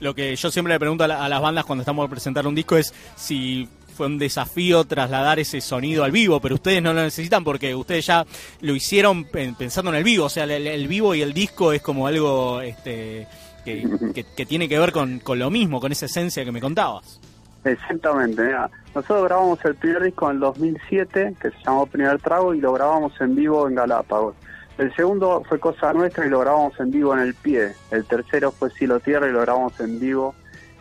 Lo 0.00 0.14
que 0.14 0.34
yo 0.34 0.50
siempre 0.50 0.74
le 0.74 0.78
pregunto 0.80 1.04
a, 1.04 1.08
la- 1.08 1.24
a 1.24 1.28
las 1.28 1.40
bandas 1.40 1.64
cuando 1.64 1.82
estamos 1.82 2.02
por 2.04 2.10
presentar 2.10 2.46
un 2.46 2.54
disco 2.54 2.76
es 2.76 2.92
si 3.16 3.68
fue 3.94 4.06
un 4.06 4.18
desafío 4.18 4.84
trasladar 4.84 5.38
ese 5.38 5.60
sonido 5.60 6.04
al 6.04 6.10
vivo, 6.10 6.40
pero 6.40 6.54
ustedes 6.54 6.82
no 6.82 6.92
lo 6.94 7.02
necesitan 7.02 7.44
porque 7.44 7.74
ustedes 7.74 8.06
ya 8.06 8.24
lo 8.62 8.74
hicieron 8.74 9.24
pen- 9.24 9.54
pensando 9.54 9.90
en 9.90 9.98
el 9.98 10.04
vivo, 10.04 10.24
o 10.24 10.28
sea, 10.30 10.44
el, 10.44 10.66
el 10.66 10.88
vivo 10.88 11.14
y 11.14 11.20
el 11.20 11.34
disco 11.34 11.72
es 11.72 11.82
como 11.82 12.06
algo 12.06 12.62
este, 12.62 13.26
que, 13.64 13.86
que- 14.14 14.24
que 14.24 14.46
tiene 14.46 14.68
que 14.70 14.78
ver 14.78 14.90
con, 14.90 15.18
con 15.20 15.38
lo 15.38 15.50
mismo, 15.50 15.80
con 15.80 15.92
esa 15.92 16.06
esencia 16.06 16.44
que 16.46 16.52
me 16.52 16.60
contabas. 16.62 17.20
Exactamente, 17.62 18.42
mira, 18.42 18.70
nosotros 18.94 19.24
grabamos 19.24 19.62
el 19.66 19.74
primer 19.74 20.02
disco 20.02 20.30
en 20.30 20.36
el 20.36 20.40
2007, 20.40 21.34
que 21.38 21.50
se 21.50 21.56
llamó 21.62 21.84
Primer 21.84 22.18
Trago, 22.22 22.54
y 22.54 22.60
lo 22.60 22.72
grabamos 22.72 23.12
en 23.20 23.36
vivo 23.36 23.68
en 23.68 23.74
Galápagos. 23.74 24.34
El 24.80 24.96
segundo 24.96 25.42
fue 25.46 25.60
Cosa 25.60 25.92
Nuestra 25.92 26.24
y 26.24 26.30
lo 26.30 26.40
grabamos 26.40 26.72
en 26.80 26.90
vivo 26.90 27.12
en 27.12 27.20
El 27.20 27.34
Pie. 27.34 27.74
El 27.90 28.06
tercero 28.06 28.50
fue 28.50 28.70
Silo 28.70 28.98
Tierra 28.98 29.28
y 29.28 29.30
lo 29.30 29.42
grabamos 29.42 29.78
en 29.78 30.00
vivo 30.00 30.34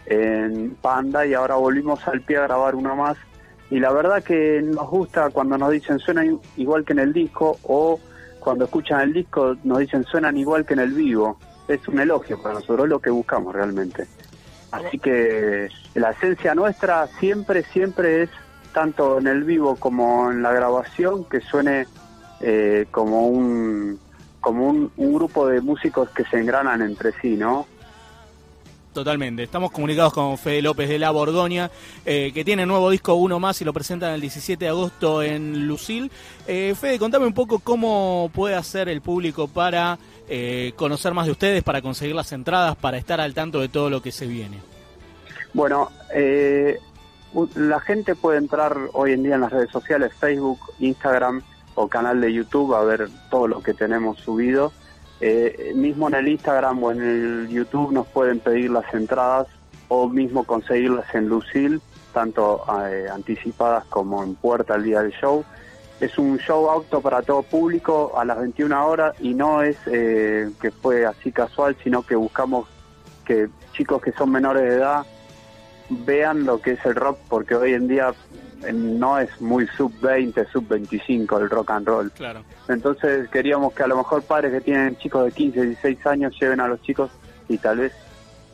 en 0.05 0.73
Panda, 0.81 1.25
y 1.25 1.33
ahora 1.33 1.55
volvimos 1.55 2.07
al 2.07 2.21
Pie 2.21 2.37
a 2.37 2.43
grabar 2.43 2.75
uno 2.75 2.95
más. 2.95 3.17
Y 3.69 3.77
la 3.77 3.91
verdad 3.91 4.23
que 4.23 4.61
nos 4.63 4.89
gusta 4.89 5.29
cuando 5.31 5.57
nos 5.57 5.71
dicen 5.71 5.99
suena 5.99 6.23
igual 6.55 6.85
que 6.85 6.93
en 6.93 6.99
el 6.99 7.11
disco, 7.11 7.59
o 7.63 7.99
cuando 8.39 8.63
escuchan 8.63 9.01
el 9.01 9.11
disco 9.11 9.57
nos 9.65 9.79
dicen 9.79 10.05
suenan 10.05 10.37
igual 10.37 10.65
que 10.65 10.75
en 10.75 10.79
el 10.79 10.93
vivo. 10.93 11.37
Es 11.67 11.85
un 11.89 11.99
elogio 11.99 12.41
para 12.41 12.53
nosotros, 12.55 12.85
es 12.85 12.89
lo 12.89 12.99
que 12.99 13.09
buscamos 13.09 13.53
realmente. 13.53 14.07
Así 14.71 14.97
que 14.97 15.67
la 15.95 16.11
esencia 16.11 16.55
nuestra 16.55 17.05
siempre, 17.19 17.63
siempre 17.63 18.23
es, 18.23 18.29
tanto 18.73 19.19
en 19.19 19.27
el 19.27 19.43
vivo 19.43 19.75
como 19.75 20.31
en 20.31 20.41
la 20.41 20.53
grabación, 20.53 21.25
que 21.25 21.41
suene 21.41 21.85
eh, 22.41 22.85
como 22.91 23.27
un 23.27 23.99
como 24.41 24.67
un, 24.69 24.91
un 24.95 25.13
grupo 25.13 25.47
de 25.47 25.59
músicos 25.59 26.09
que 26.11 26.23
se 26.25 26.39
engranan 26.39 26.81
entre 26.81 27.11
sí, 27.21 27.35
¿no? 27.35 27.67
Totalmente. 28.93 29.43
Estamos 29.43 29.71
comunicados 29.71 30.13
con 30.13 30.37
Fede 30.37 30.63
López 30.63 30.89
de 30.89 30.97
La 30.97 31.11
Borgoña, 31.11 31.69
eh, 32.05 32.31
que 32.33 32.43
tiene 32.43 32.65
nuevo 32.65 32.89
disco 32.89 33.13
uno 33.13 33.39
más 33.39 33.61
y 33.61 33.65
lo 33.65 33.71
presentan 33.71 34.13
el 34.13 34.21
17 34.21 34.65
de 34.65 34.69
agosto 34.69 35.21
en 35.21 35.67
Lucil. 35.67 36.11
Eh, 36.47 36.73
Fede, 36.79 36.97
contame 36.97 37.27
un 37.27 37.33
poco 37.33 37.59
cómo 37.59 38.31
puede 38.33 38.55
hacer 38.55 38.89
el 38.89 39.01
público 39.01 39.47
para 39.47 39.99
eh, 40.27 40.73
conocer 40.75 41.13
más 41.13 41.27
de 41.27 41.31
ustedes, 41.33 41.63
para 41.63 41.83
conseguir 41.83 42.15
las 42.15 42.31
entradas, 42.31 42.75
para 42.77 42.97
estar 42.97 43.21
al 43.21 43.35
tanto 43.35 43.61
de 43.61 43.69
todo 43.69 43.91
lo 43.91 44.01
que 44.01 44.11
se 44.11 44.25
viene. 44.25 44.57
Bueno, 45.53 45.91
eh, 46.13 46.79
la 47.55 47.79
gente 47.81 48.15
puede 48.15 48.39
entrar 48.39 48.75
hoy 48.93 49.13
en 49.13 49.21
día 49.21 49.35
en 49.35 49.41
las 49.41 49.51
redes 49.51 49.69
sociales, 49.69 50.11
Facebook, 50.19 50.59
Instagram 50.79 51.43
o 51.79 51.87
canal 51.87 52.19
de 52.19 52.33
YouTube 52.33 52.75
a 52.75 52.83
ver 52.83 53.07
todo 53.29 53.47
lo 53.47 53.63
que 53.63 53.73
tenemos 53.73 54.17
subido. 54.19 54.73
Eh, 55.21 55.71
mismo 55.75 56.09
en 56.09 56.15
el 56.15 56.27
Instagram 56.27 56.83
o 56.83 56.91
en 56.91 57.01
el 57.01 57.47
YouTube 57.47 57.93
nos 57.93 58.05
pueden 58.07 58.39
pedir 58.39 58.69
las 58.69 58.93
entradas 58.93 59.47
o 59.87 60.09
mismo 60.09 60.43
conseguirlas 60.43 61.05
en 61.15 61.29
Lucil, 61.29 61.81
tanto 62.13 62.65
eh, 62.85 63.07
anticipadas 63.09 63.85
como 63.85 64.21
en 64.23 64.35
puerta 64.35 64.73
al 64.73 64.83
día 64.83 65.01
del 65.01 65.13
show. 65.13 65.45
Es 66.01 66.17
un 66.17 66.37
show 66.37 66.69
auto 66.69 66.99
para 66.99 67.21
todo 67.21 67.43
público 67.43 68.11
a 68.17 68.25
las 68.25 68.39
21 68.39 68.85
horas 68.85 69.15
y 69.21 69.33
no 69.33 69.61
es 69.61 69.77
eh, 69.85 70.49
que 70.61 70.71
fue 70.71 71.05
así 71.05 71.31
casual, 71.31 71.77
sino 71.81 72.03
que 72.03 72.15
buscamos 72.15 72.67
que 73.23 73.47
chicos 73.71 74.01
que 74.01 74.11
son 74.11 74.31
menores 74.31 74.63
de 74.63 74.75
edad 74.75 75.05
vean 75.89 76.45
lo 76.45 76.61
que 76.61 76.71
es 76.71 76.85
el 76.85 76.95
rock, 76.95 77.19
porque 77.29 77.55
hoy 77.55 77.73
en 77.73 77.87
día 77.87 78.13
no 78.73 79.17
es 79.19 79.29
muy 79.41 79.67
sub 79.77 79.91
20, 80.01 80.45
sub 80.47 80.67
25 80.67 81.37
el 81.39 81.49
rock 81.49 81.71
and 81.71 81.87
roll. 81.87 82.11
Claro. 82.11 82.41
Entonces 82.67 83.29
queríamos 83.29 83.73
que 83.73 83.83
a 83.83 83.87
lo 83.87 83.97
mejor 83.97 84.21
padres 84.23 84.51
que 84.51 84.61
tienen 84.61 84.97
chicos 84.97 85.25
de 85.25 85.31
15, 85.31 85.61
16 85.65 86.05
años 86.07 86.35
lleven 86.39 86.59
a 86.59 86.67
los 86.67 86.81
chicos 86.81 87.09
y 87.47 87.57
tal 87.57 87.77
vez 87.79 87.93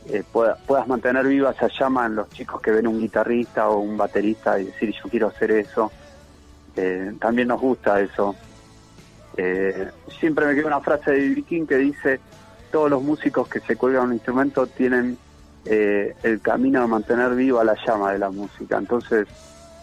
eh, 0.10 0.24
pueda- 0.32 0.56
puedas 0.68 0.88
mantener 0.88 1.26
viva 1.26 1.51
esa 1.51 1.68
llama 1.68 2.06
en 2.06 2.16
los 2.16 2.30
chicos 2.30 2.62
que 2.62 2.70
ven 2.72 2.86
un 2.88 2.99
guitarrista 2.99 3.68
o 3.70 3.80
un 3.80 3.97
baterista 3.97 4.60
y 4.60 4.66
decir 4.66 4.93
yo 4.93 5.10
quiero 5.10 5.28
hacer 5.28 5.49
eso. 5.51 5.91
Eh, 6.76 7.14
también 7.20 7.47
nos 7.47 7.60
gusta 7.60 7.99
eso. 8.01 8.36
Eh, 9.38 9.89
siempre 10.20 10.45
me 10.45 10.56
queda 10.56 10.68
una 10.68 10.80
frase 10.82 11.12
de 11.12 11.20
B.B. 11.30 11.43
King 11.43 11.66
que 11.66 11.78
dice 11.78 12.20
todos 12.72 12.89
los 12.89 13.01
músicos 13.01 13.47
que 13.47 13.60
se 13.62 13.76
cuelgan 13.76 14.08
un 14.08 14.14
instrumento 14.14 14.68
tienen 14.68 15.18
eh, 15.66 16.14
el 16.24 16.39
camino 16.41 16.82
de 16.82 16.88
mantener 16.88 17.34
viva 17.34 17.64
la 17.64 17.76
llama 17.86 18.12
de 18.14 18.20
la 18.20 18.30
música. 18.30 18.78
Entonces 18.78 19.28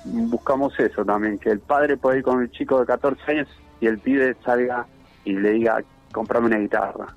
buscamos 0.04 0.78
eso 0.78 1.04
también, 1.04 1.38
que 1.38 1.50
el 1.50 1.60
padre 1.60 1.96
pueda 1.96 2.16
ir 2.18 2.22
con 2.22 2.42
el 2.42 2.50
chico 2.50 2.80
de 2.80 2.86
14 2.86 3.22
años 3.30 3.48
y 3.80 3.86
el 3.86 3.98
pibe 3.98 4.36
salga 4.44 4.86
y 5.24 5.32
le 5.32 5.52
diga, 5.52 5.82
comprame 6.12 6.46
una 6.46 6.58
guitarra. 6.58 7.14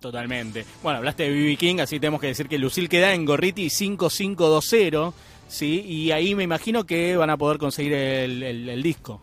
Totalmente. 0.00 0.64
Bueno, 0.82 0.98
hablaste 0.98 1.24
de 1.24 1.30
BB 1.30 1.58
King, 1.58 1.76
así 1.80 2.00
tenemos 2.00 2.20
que 2.20 2.28
decir 2.28 2.48
que 2.48 2.58
Lucil 2.58 2.88
queda 2.88 3.12
en 3.12 3.26
Gorriti 3.26 3.68
5520, 3.68 5.12
¿sí? 5.48 5.82
Y 5.86 6.10
ahí 6.12 6.34
me 6.34 6.44
imagino 6.44 6.84
que 6.84 7.16
van 7.16 7.28
a 7.30 7.36
poder 7.36 7.58
conseguir 7.58 7.92
el, 7.92 8.42
el- 8.42 8.68
el 8.68 8.82
disco. 8.82 9.20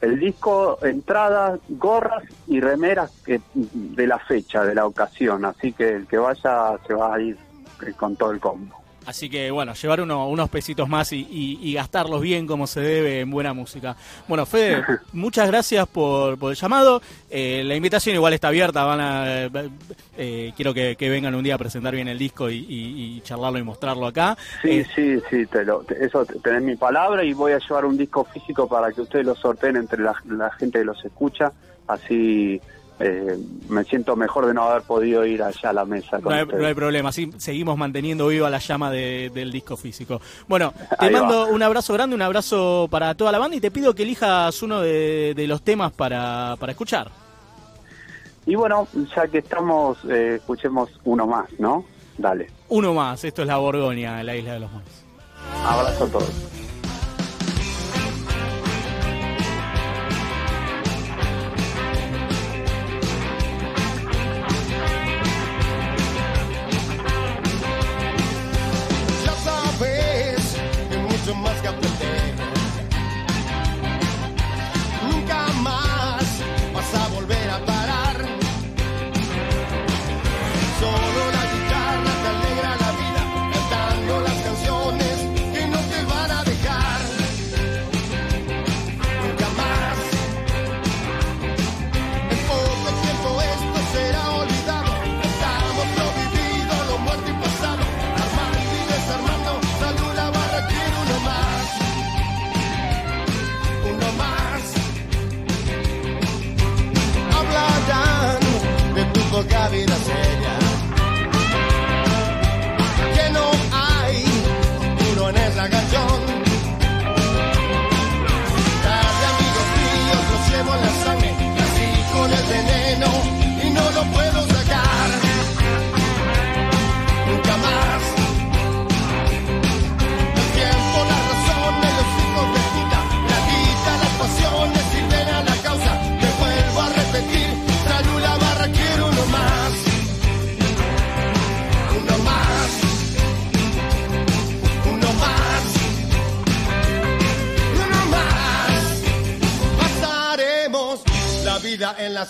El 0.00 0.18
disco, 0.18 0.78
entradas, 0.82 1.60
gorras 1.68 2.24
y 2.46 2.60
remeras 2.60 3.10
que, 3.24 3.40
de 3.54 4.06
la 4.06 4.18
fecha, 4.18 4.62
de 4.64 4.74
la 4.74 4.84
ocasión, 4.84 5.44
así 5.46 5.72
que 5.72 5.88
el 5.96 6.06
que 6.06 6.18
vaya 6.18 6.76
se 6.86 6.92
va 6.92 7.14
a 7.14 7.20
ir 7.20 7.38
eh, 7.86 7.92
con 7.96 8.14
todo 8.16 8.32
el 8.32 8.40
combo. 8.40 8.74
Así 9.06 9.28
que 9.28 9.50
bueno, 9.50 9.74
llevar 9.74 10.00
uno- 10.00 10.28
unos 10.28 10.48
pesitos 10.48 10.88
más 10.88 11.12
y, 11.12 11.26
y- 11.30 11.58
y 11.62 11.74
gastarlos 11.74 12.20
bien 12.22 12.46
como 12.46 12.66
se 12.66 12.80
debe 12.80 13.20
en 13.20 13.30
buena 13.30 13.52
música. 13.52 13.96
Bueno, 14.28 14.46
Fede, 14.46 14.82
muchas 15.12 15.46
gracias 15.48 15.86
por, 15.88 16.38
por 16.38 16.50
el 16.52 16.56
llamado. 16.56 17.02
Eh, 17.30 17.62
la 17.64 17.74
invitación 17.76 18.14
igual 18.14 18.32
está 18.34 18.48
abierta. 18.48 18.84
Van 18.84 19.00
a, 19.00 19.50
eh, 20.16 20.52
quiero 20.56 20.72
que, 20.72 20.96
que 20.96 21.08
vengan 21.10 21.34
un 21.34 21.44
día 21.44 21.56
a 21.56 21.58
presentar 21.58 21.94
bien 21.94 22.08
el 22.08 22.18
disco 22.18 22.48
y, 22.50 23.20
charlarlo 23.24 23.58
y 23.58 23.62
mostrarlo 23.62 24.06
acá. 24.06 24.36
Sí, 24.62 24.70
Eh, 24.70 24.86
sí, 24.94 25.18
sí, 25.30 25.46
te 25.46 25.64
lo, 25.64 25.80
te- 25.80 26.04
eso 26.04 26.24
te- 26.24 26.38
tenés 26.40 26.62
mi 26.62 26.76
palabra 26.76 27.24
y 27.24 27.32
voy 27.32 27.52
a 27.52 27.58
llevar 27.58 27.84
un 27.84 27.96
disco 27.96 28.24
físico 28.24 28.68
para 28.68 28.90
que 28.92 29.00
ustedes 29.02 29.26
lo 29.26 29.34
sorteen 29.34 29.76
entre 29.76 30.02
la, 30.02 30.14
la 30.26 30.50
gente 30.52 30.78
que 30.78 30.84
los 30.84 31.04
escucha, 31.04 31.52
así 31.88 32.60
eh, 33.00 33.36
me 33.68 33.82
siento 33.84 34.14
mejor 34.16 34.46
de 34.46 34.54
no 34.54 34.62
haber 34.64 34.82
podido 34.82 35.24
ir 35.26 35.42
allá 35.42 35.70
a 35.70 35.72
la 35.72 35.84
mesa. 35.84 36.20
con 36.20 36.24
No 36.24 36.30
hay, 36.30 36.46
no 36.46 36.66
hay 36.66 36.74
problema, 36.74 37.10
sí, 37.12 37.30
seguimos 37.38 37.76
manteniendo 37.76 38.28
viva 38.28 38.48
la 38.50 38.58
llama 38.58 38.90
de- 38.90 39.30
del 39.34 39.50
disco 39.50 39.76
físico. 39.76 40.20
Bueno, 40.46 40.72
te 41.00 41.06
Ahí 41.06 41.12
va. 41.12 41.20
mando 41.22 41.46
un 41.48 41.62
abrazo 41.62 41.92
grande, 41.94 42.14
un 42.14 42.22
abrazo 42.22 42.86
para 42.90 43.14
toda 43.14 43.32
la 43.32 43.38
banda 43.38 43.56
y 43.56 43.60
te 43.60 43.70
pido 43.70 43.94
que 43.94 44.04
elijas 44.04 44.62
uno 44.62 44.80
de, 44.80 45.34
de 45.34 45.46
los 45.46 45.62
temas 45.62 45.92
para, 45.92 46.56
para 46.60 46.72
escuchar. 46.72 47.10
Y 48.46 48.54
bueno, 48.56 48.86
ya 49.16 49.26
que 49.26 49.38
estamos, 49.38 49.98
eh, 50.08 50.34
escuchemos 50.36 50.90
uno 51.04 51.26
más, 51.26 51.46
¿no? 51.58 51.84
Dale, 52.18 52.48
Uno 52.68 52.94
más, 52.94 53.24
esto 53.24 53.42
es 53.42 53.48
la 53.48 53.56
Borgoña, 53.56 54.22
la 54.22 54.36
isla 54.36 54.52
de 54.52 54.60
los 54.60 54.70
monos. 54.70 54.88
abrazo 55.66 56.04
a 56.04 56.08
todos. 56.08 56.30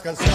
Las. 0.02 0.33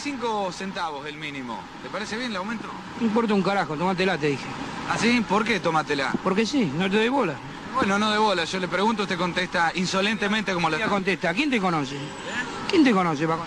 75 0.00 0.50
centavos 0.52 1.06
el 1.06 1.16
mínimo. 1.18 1.60
¿Te 1.82 1.90
parece 1.90 2.16
bien 2.16 2.30
el 2.30 2.36
aumento? 2.38 2.68
No 2.98 3.06
importa 3.06 3.34
un 3.34 3.42
carajo, 3.42 3.76
tómatela, 3.76 4.16
te 4.16 4.28
dije. 4.28 4.46
¿Ah, 4.88 4.96
sí? 4.98 5.22
¿Por 5.28 5.44
qué 5.44 5.60
tómatela? 5.60 6.12
Porque 6.24 6.46
sí, 6.46 6.72
no 6.78 6.90
te 6.90 6.96
doy 6.96 7.10
bola. 7.10 7.34
Bueno, 7.74 7.98
no 7.98 8.10
de 8.10 8.16
bola. 8.16 8.44
Yo 8.46 8.58
le 8.58 8.66
pregunto, 8.66 9.02
usted 9.02 9.18
contesta 9.18 9.72
insolentemente 9.74 10.54
como 10.54 10.70
la... 10.70 10.78
Ya 10.78 10.88
contesta, 10.88 11.34
¿quién 11.34 11.50
te 11.50 11.60
conoce? 11.60 11.96
¿Quién 12.70 12.82
te 12.82 12.92
conoce, 12.92 13.26
Paco? 13.26 13.44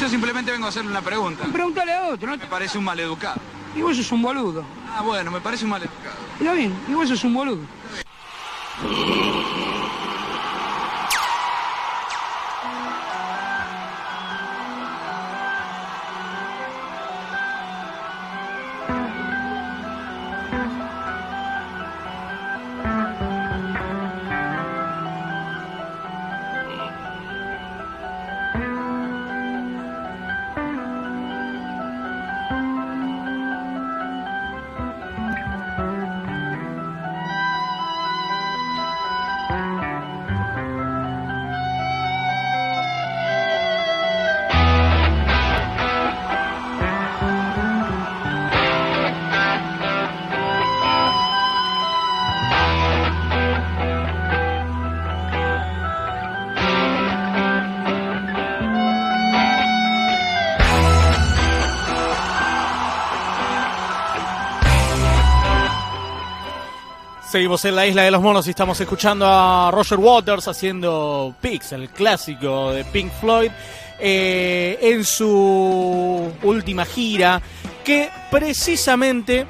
Yo 0.00 0.08
simplemente 0.08 0.50
vengo 0.50 0.66
a 0.66 0.70
hacerle 0.70 0.90
una 0.90 1.00
pregunta. 1.00 1.44
Pregúntale 1.44 1.92
a 1.94 2.08
otro, 2.08 2.28
¿no? 2.28 2.36
Me 2.36 2.46
parece 2.46 2.76
un 2.76 2.84
maleducado. 2.84 3.40
Y 3.76 3.80
vos 3.80 3.96
sos 3.96 4.10
un 4.10 4.22
boludo. 4.22 4.64
Ah, 4.92 5.02
bueno, 5.02 5.30
me 5.30 5.40
parece 5.40 5.64
un 5.64 5.70
maleducado. 5.70 6.16
Está 6.40 6.54
bien, 6.54 6.74
y 6.88 6.92
vos 6.92 7.08
sos 7.08 7.22
un 7.22 7.34
boludo. 7.34 7.60
Seguimos 67.30 67.62
en 67.66 67.76
la 67.76 67.86
isla 67.86 68.04
de 68.04 68.10
los 68.10 68.22
monos 68.22 68.46
y 68.46 68.50
estamos 68.50 68.80
escuchando 68.80 69.26
a 69.28 69.70
Roger 69.70 69.98
Waters 69.98 70.48
haciendo 70.48 71.34
Pix, 71.42 71.72
el 71.72 71.90
clásico 71.90 72.72
de 72.72 72.84
Pink 72.84 73.12
Floyd, 73.20 73.50
eh, 73.98 74.78
en 74.80 75.04
su 75.04 76.32
última 76.42 76.86
gira, 76.86 77.42
que 77.84 78.08
precisamente 78.30 79.46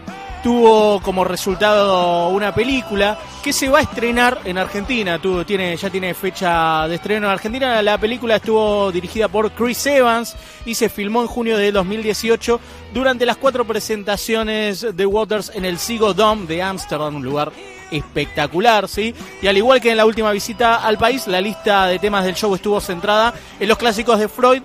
tuvo 0.49 0.99
como 1.03 1.25
resultado 1.25 2.31
una 2.31 2.55
película 2.55 3.19
que 3.43 3.53
se 3.53 3.69
va 3.69 3.81
a 3.81 3.83
estrenar 3.83 4.41
en 4.47 4.57
Argentina. 4.57 5.19
Tuvo, 5.19 5.45
tiene, 5.45 5.77
ya 5.77 5.91
tiene 5.91 6.15
fecha 6.15 6.89
de 6.89 6.95
estreno 6.95 7.27
en 7.27 7.33
Argentina. 7.35 7.83
La 7.83 7.99
película 7.99 8.37
estuvo 8.37 8.91
dirigida 8.91 9.29
por 9.29 9.53
Chris 9.53 9.85
Evans 9.85 10.35
y 10.65 10.75
se 10.75 10.89
filmó 10.89 11.21
en 11.21 11.29
junio 11.29 11.59
de 11.59 11.71
2018 11.71 12.61
durante 12.95 13.27
las 13.27 13.37
cuatro 13.37 13.67
presentaciones 13.67 14.87
de 14.97 15.05
Waters 15.05 15.53
en 15.55 15.67
el 15.67 15.79
Sigo 15.79 16.15
Dome 16.15 16.47
de 16.47 16.63
Ámsterdam, 16.63 17.17
un 17.17 17.25
lugar 17.25 17.53
espectacular, 17.91 18.89
¿sí? 18.89 19.15
Y 19.43 19.49
al 19.49 19.57
igual 19.59 19.83
que 19.83 19.91
en 19.91 19.99
la 19.99 20.07
última 20.07 20.33
visita 20.33 20.77
al 20.77 20.97
país, 20.97 21.27
la 21.27 21.43
lista 21.43 21.89
de 21.89 21.99
temas 21.99 22.25
del 22.25 22.37
show 22.37 22.55
estuvo 22.55 22.81
centrada 22.81 23.35
en 23.61 23.69
los 23.69 23.77
clásicos 23.77 24.19
de 24.19 24.29
Freud 24.29 24.63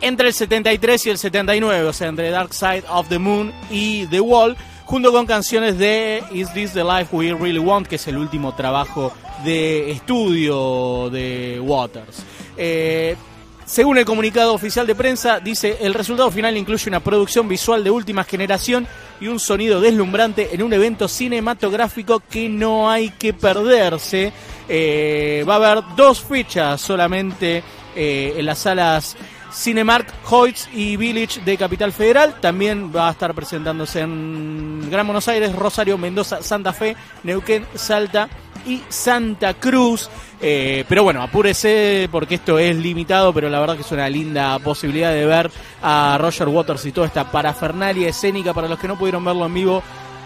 entre 0.00 0.28
el 0.28 0.34
73 0.34 1.06
y 1.06 1.10
el 1.10 1.18
79, 1.18 1.88
o 1.88 1.92
sea, 1.92 2.06
entre 2.06 2.30
Dark 2.30 2.54
Side 2.54 2.84
of 2.88 3.08
the 3.08 3.18
Moon 3.18 3.52
y 3.68 4.06
The 4.06 4.20
Wall, 4.20 4.56
junto 4.84 5.12
con 5.12 5.26
canciones 5.26 5.78
de 5.78 6.22
Is 6.32 6.52
This 6.52 6.72
the 6.72 6.84
Life 6.84 7.14
We 7.14 7.32
Really 7.34 7.58
Want, 7.58 7.86
que 7.86 7.96
es 7.96 8.06
el 8.08 8.16
último 8.16 8.54
trabajo 8.54 9.12
de 9.44 9.90
estudio 9.90 11.10
de 11.10 11.60
Waters. 11.60 12.22
Eh, 12.56 13.16
según 13.64 13.96
el 13.96 14.04
comunicado 14.04 14.52
oficial 14.52 14.86
de 14.86 14.94
prensa, 14.94 15.40
dice, 15.40 15.78
el 15.80 15.94
resultado 15.94 16.30
final 16.30 16.56
incluye 16.56 16.88
una 16.90 17.00
producción 17.00 17.48
visual 17.48 17.82
de 17.82 17.90
última 17.90 18.22
generación 18.22 18.86
y 19.20 19.28
un 19.28 19.40
sonido 19.40 19.80
deslumbrante 19.80 20.50
en 20.52 20.62
un 20.62 20.72
evento 20.74 21.08
cinematográfico 21.08 22.20
que 22.28 22.48
no 22.50 22.90
hay 22.90 23.08
que 23.10 23.32
perderse. 23.32 24.32
Eh, 24.68 25.44
va 25.48 25.54
a 25.54 25.56
haber 25.56 25.84
dos 25.96 26.20
fechas 26.20 26.78
solamente 26.80 27.62
eh, 27.96 28.34
en 28.36 28.44
las 28.44 28.58
salas 28.58 29.16
Cinemark, 29.54 30.12
Hoyts 30.28 30.68
y 30.72 30.96
Village 30.96 31.40
de 31.40 31.56
Capital 31.56 31.92
Federal. 31.92 32.40
También 32.40 32.92
va 32.94 33.08
a 33.08 33.12
estar 33.12 33.32
presentándose 33.34 34.00
en 34.00 34.90
Gran 34.90 35.06
Buenos 35.06 35.28
Aires, 35.28 35.54
Rosario, 35.54 35.96
Mendoza, 35.96 36.42
Santa 36.42 36.72
Fe, 36.72 36.96
Neuquén, 37.22 37.64
Salta 37.74 38.28
y 38.66 38.82
Santa 38.88 39.54
Cruz. 39.54 40.10
Eh, 40.40 40.84
pero 40.88 41.04
bueno, 41.04 41.22
apúrese 41.22 42.08
porque 42.10 42.36
esto 42.36 42.58
es 42.58 42.76
limitado, 42.76 43.32
pero 43.32 43.48
la 43.48 43.60
verdad 43.60 43.76
que 43.76 43.82
es 43.82 43.92
una 43.92 44.08
linda 44.08 44.58
posibilidad 44.58 45.12
de 45.12 45.24
ver 45.24 45.50
a 45.82 46.18
Roger 46.20 46.48
Waters 46.48 46.84
y 46.86 46.92
toda 46.92 47.06
esta 47.06 47.30
parafernalia 47.30 48.08
escénica 48.08 48.52
para 48.52 48.68
los 48.68 48.78
que 48.78 48.88
no 48.88 48.98
pudieron 48.98 49.24
verlo 49.24 49.46
en 49.46 49.54
vivo, 49.54 49.82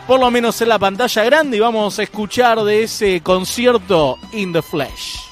por 0.06 0.18
lo 0.18 0.30
menos 0.30 0.60
en 0.62 0.70
la 0.70 0.78
pantalla 0.78 1.24
grande. 1.24 1.56
Y 1.56 1.60
vamos 1.60 1.98
a 1.98 2.02
escuchar 2.02 2.62
de 2.64 2.84
ese 2.84 3.20
concierto 3.20 4.18
In 4.32 4.52
the 4.52 4.62
Flesh. 4.62 5.27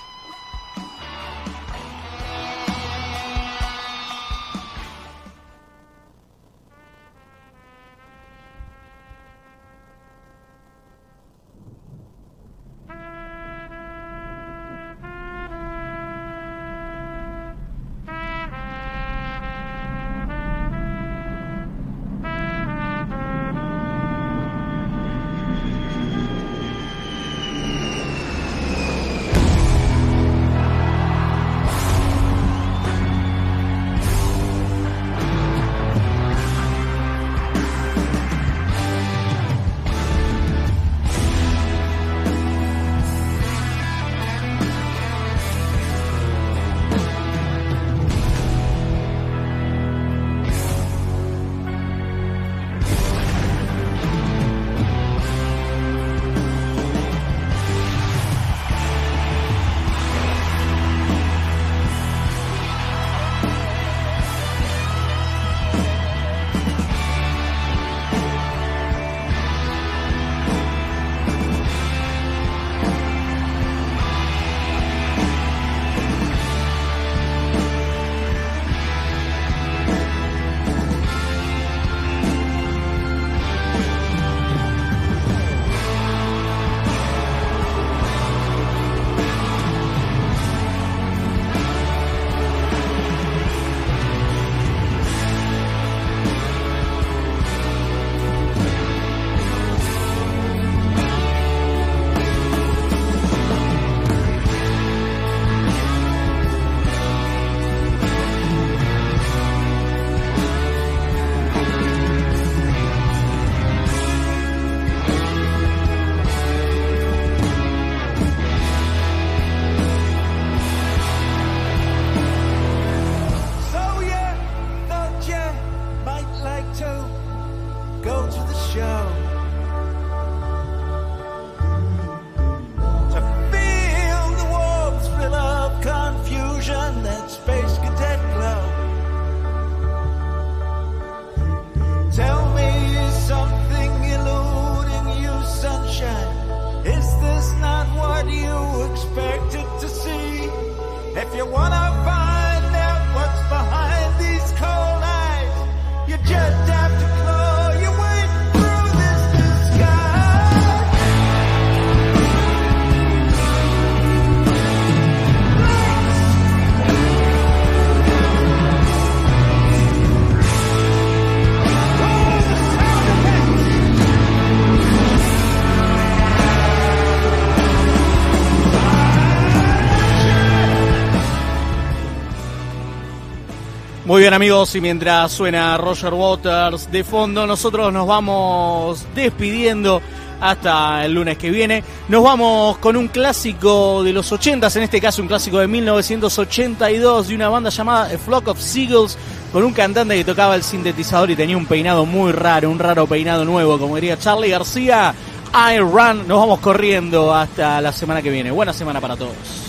Bien 184.26 184.34
amigos, 184.34 184.74
y 184.74 184.80
mientras 184.80 185.30
suena 185.30 185.78
Roger 185.78 186.12
Waters 186.12 186.90
de 186.90 187.04
fondo, 187.04 187.46
nosotros 187.46 187.92
nos 187.92 188.08
vamos 188.08 189.06
despidiendo 189.14 190.02
hasta 190.40 191.04
el 191.04 191.12
lunes 191.12 191.38
que 191.38 191.48
viene. 191.48 191.84
Nos 192.08 192.24
vamos 192.24 192.76
con 192.78 192.96
un 192.96 193.06
clásico 193.06 194.02
de 194.02 194.12
los 194.12 194.32
80, 194.32 194.66
en 194.74 194.82
este 194.82 195.00
caso 195.00 195.22
un 195.22 195.28
clásico 195.28 195.60
de 195.60 195.68
1982 195.68 197.28
de 197.28 197.34
una 197.36 197.48
banda 197.48 197.70
llamada 197.70 198.18
Flock 198.18 198.48
of 198.48 198.58
Seagulls, 198.58 199.16
con 199.52 199.62
un 199.62 199.72
cantante 199.72 200.16
que 200.16 200.24
tocaba 200.24 200.56
el 200.56 200.64
sintetizador 200.64 201.30
y 201.30 201.36
tenía 201.36 201.56
un 201.56 201.66
peinado 201.66 202.04
muy 202.04 202.32
raro, 202.32 202.68
un 202.68 202.80
raro 202.80 203.06
peinado 203.06 203.44
nuevo, 203.44 203.78
como 203.78 203.94
diría 203.94 204.18
Charlie 204.18 204.50
García. 204.50 205.14
I 205.54 205.78
Run, 205.78 206.26
nos 206.26 206.40
vamos 206.40 206.58
corriendo 206.58 207.32
hasta 207.32 207.80
la 207.80 207.92
semana 207.92 208.20
que 208.22 208.30
viene. 208.30 208.50
Buena 208.50 208.72
semana 208.72 209.00
para 209.00 209.16
todos. 209.16 209.65